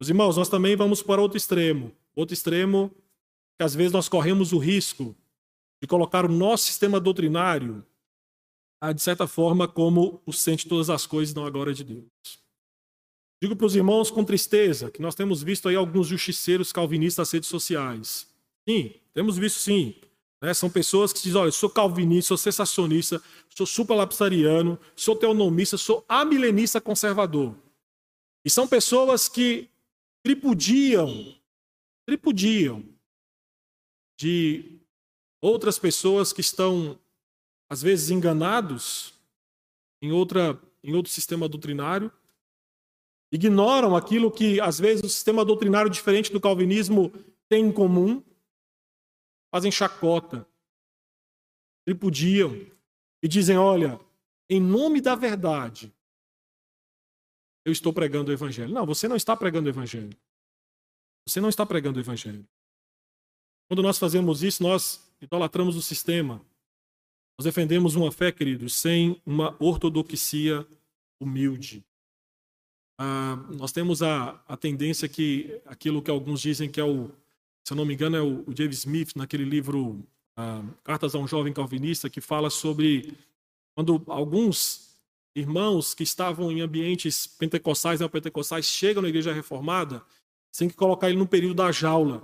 [0.00, 1.92] Os irmãos, nós também vamos para outro extremo.
[2.16, 2.90] Outro extremo
[3.58, 5.14] que às vezes nós corremos o risco
[5.82, 7.84] de colocar o nosso sistema doutrinário,
[8.94, 12.06] de certa forma, como o sente todas as coisas, não a glória de Deus.
[13.42, 17.32] Digo para os irmãos com tristeza que nós temos visto aí alguns justiceiros calvinistas nas
[17.32, 18.26] redes sociais.
[18.68, 19.94] Sim, temos visto sim.
[20.42, 20.54] Né?
[20.54, 26.80] São pessoas que dizem: olha, sou calvinista, sou sensacionista, sou supralapsariano, sou teonomista, sou amilenista
[26.80, 27.54] conservador.
[28.44, 29.68] E são pessoas que
[30.22, 31.34] tripudiam,
[32.06, 32.84] tripudiam
[34.18, 34.80] de
[35.40, 36.98] outras pessoas que estão,
[37.70, 39.14] às vezes, enganados
[40.02, 42.12] em, outra, em outro sistema doutrinário,
[43.32, 47.10] ignoram aquilo que, às vezes, o sistema doutrinário diferente do calvinismo
[47.48, 48.22] tem em comum,
[49.50, 50.46] fazem chacota,
[51.86, 52.54] tripudiam
[53.22, 54.00] e dizem: olha,
[54.48, 55.92] em nome da verdade,
[57.64, 58.72] eu estou pregando o evangelho.
[58.72, 60.16] Não, você não está pregando o evangelho.
[61.26, 62.46] Você não está pregando o evangelho.
[63.68, 66.40] Quando nós fazemos isso, nós idolatramos o sistema.
[67.38, 70.66] Nós defendemos uma fé, queridos, sem uma ortodoxia
[71.20, 71.84] humilde.
[72.98, 77.10] Ah, nós temos a, a tendência que aquilo que alguns dizem que é o,
[77.64, 80.04] se eu não me engano, é o, o James Smith, naquele livro
[80.36, 83.16] ah, Cartas a um Jovem Calvinista, que fala sobre
[83.74, 84.89] quando alguns
[85.34, 90.02] irmãos que estavam em ambientes pentecostais, neopentecostais, chegam na igreja reformada,
[90.56, 92.22] tem que colocar ele no período da jaula.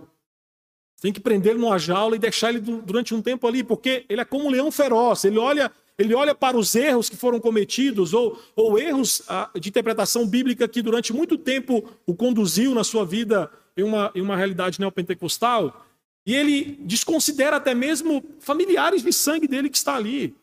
[1.01, 4.21] Tem que prender ele numa jaula e deixar ele durante um tempo ali, porque ele
[4.21, 5.25] é como um leão feroz.
[5.25, 9.69] Ele olha, ele olha para os erros que foram cometidos ou, ou erros ah, de
[9.69, 14.37] interpretação bíblica que durante muito tempo o conduziu na sua vida em uma, em uma
[14.37, 15.87] realidade neopentecostal.
[16.25, 20.35] E ele desconsidera até mesmo familiares de sangue dele que está ali.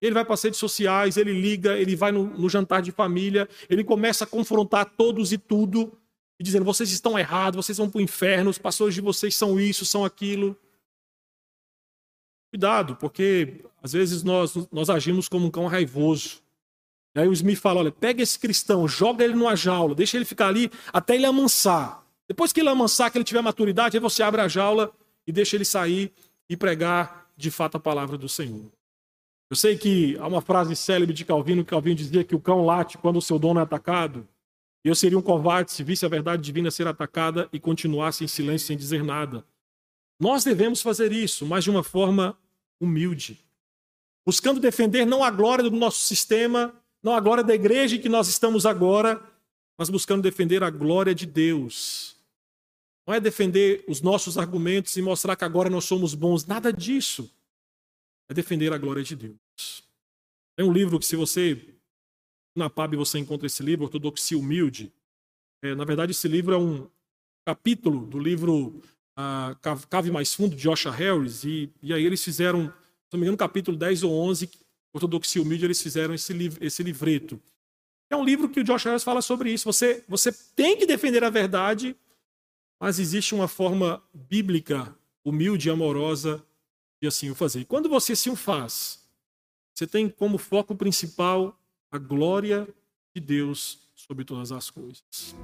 [0.00, 3.48] Ele vai para as redes sociais, ele liga, ele vai no, no jantar de família,
[3.68, 5.92] ele começa a confrontar todos e tudo,
[6.38, 9.60] e dizendo: vocês estão errados, vocês vão para o inferno, os pastores de vocês são
[9.60, 10.56] isso, são aquilo.
[12.50, 16.40] Cuidado, porque às vezes nós, nós agimos como um cão raivoso.
[17.14, 20.24] E aí o Smith fala: olha, pega esse cristão, joga ele numa jaula, deixa ele
[20.24, 22.02] ficar ali até ele amansar.
[22.26, 24.92] Depois que ele amansar, que ele tiver maturidade, aí você abre a jaula
[25.26, 26.12] e deixa ele sair
[26.48, 28.70] e pregar de fato a palavra do Senhor.
[29.50, 32.64] Eu sei que há uma frase célebre de Calvino, que Calvino dizia que o cão
[32.64, 34.26] late quando o seu dono é atacado.
[34.84, 38.28] E eu seria um covarde se visse a verdade divina ser atacada e continuasse em
[38.28, 39.44] silêncio sem dizer nada.
[40.20, 42.38] Nós devemos fazer isso, mas de uma forma
[42.80, 43.44] humilde.
[44.24, 46.72] buscando defender não a glória do nosso sistema,
[47.02, 49.20] não a glória da igreja em que nós estamos agora,
[49.76, 52.16] mas buscando defender a glória de Deus.
[53.06, 57.28] Não é defender os nossos argumentos e mostrar que agora nós somos bons, nada disso.
[58.30, 59.82] É defender a glória de Deus.
[60.56, 61.74] Tem um livro que, se você.
[62.54, 64.92] Na PAB você encontra esse livro, Ortodoxia Humilde.
[65.62, 66.88] É, na verdade, esse livro é um
[67.44, 68.80] capítulo do livro
[69.18, 73.26] uh, Cave Mais Fundo, de Joshua Harris, e, e aí eles fizeram, se não me
[73.26, 74.48] engano, capítulo 10 ou 11,
[74.92, 77.40] Ortodoxia Humilde, eles fizeram esse, liv esse livreto.
[78.08, 79.64] É um livro que o Joshua Harris fala sobre isso.
[79.64, 81.96] Você, você tem que defender a verdade,
[82.80, 86.44] mas existe uma forma bíblica, humilde e amorosa
[87.00, 87.60] de assim o fazer.
[87.60, 89.00] E quando você assim o faz,
[89.74, 91.58] você tem como foco principal
[91.90, 92.68] a glória
[93.14, 95.34] de Deus sobre todas as coisas.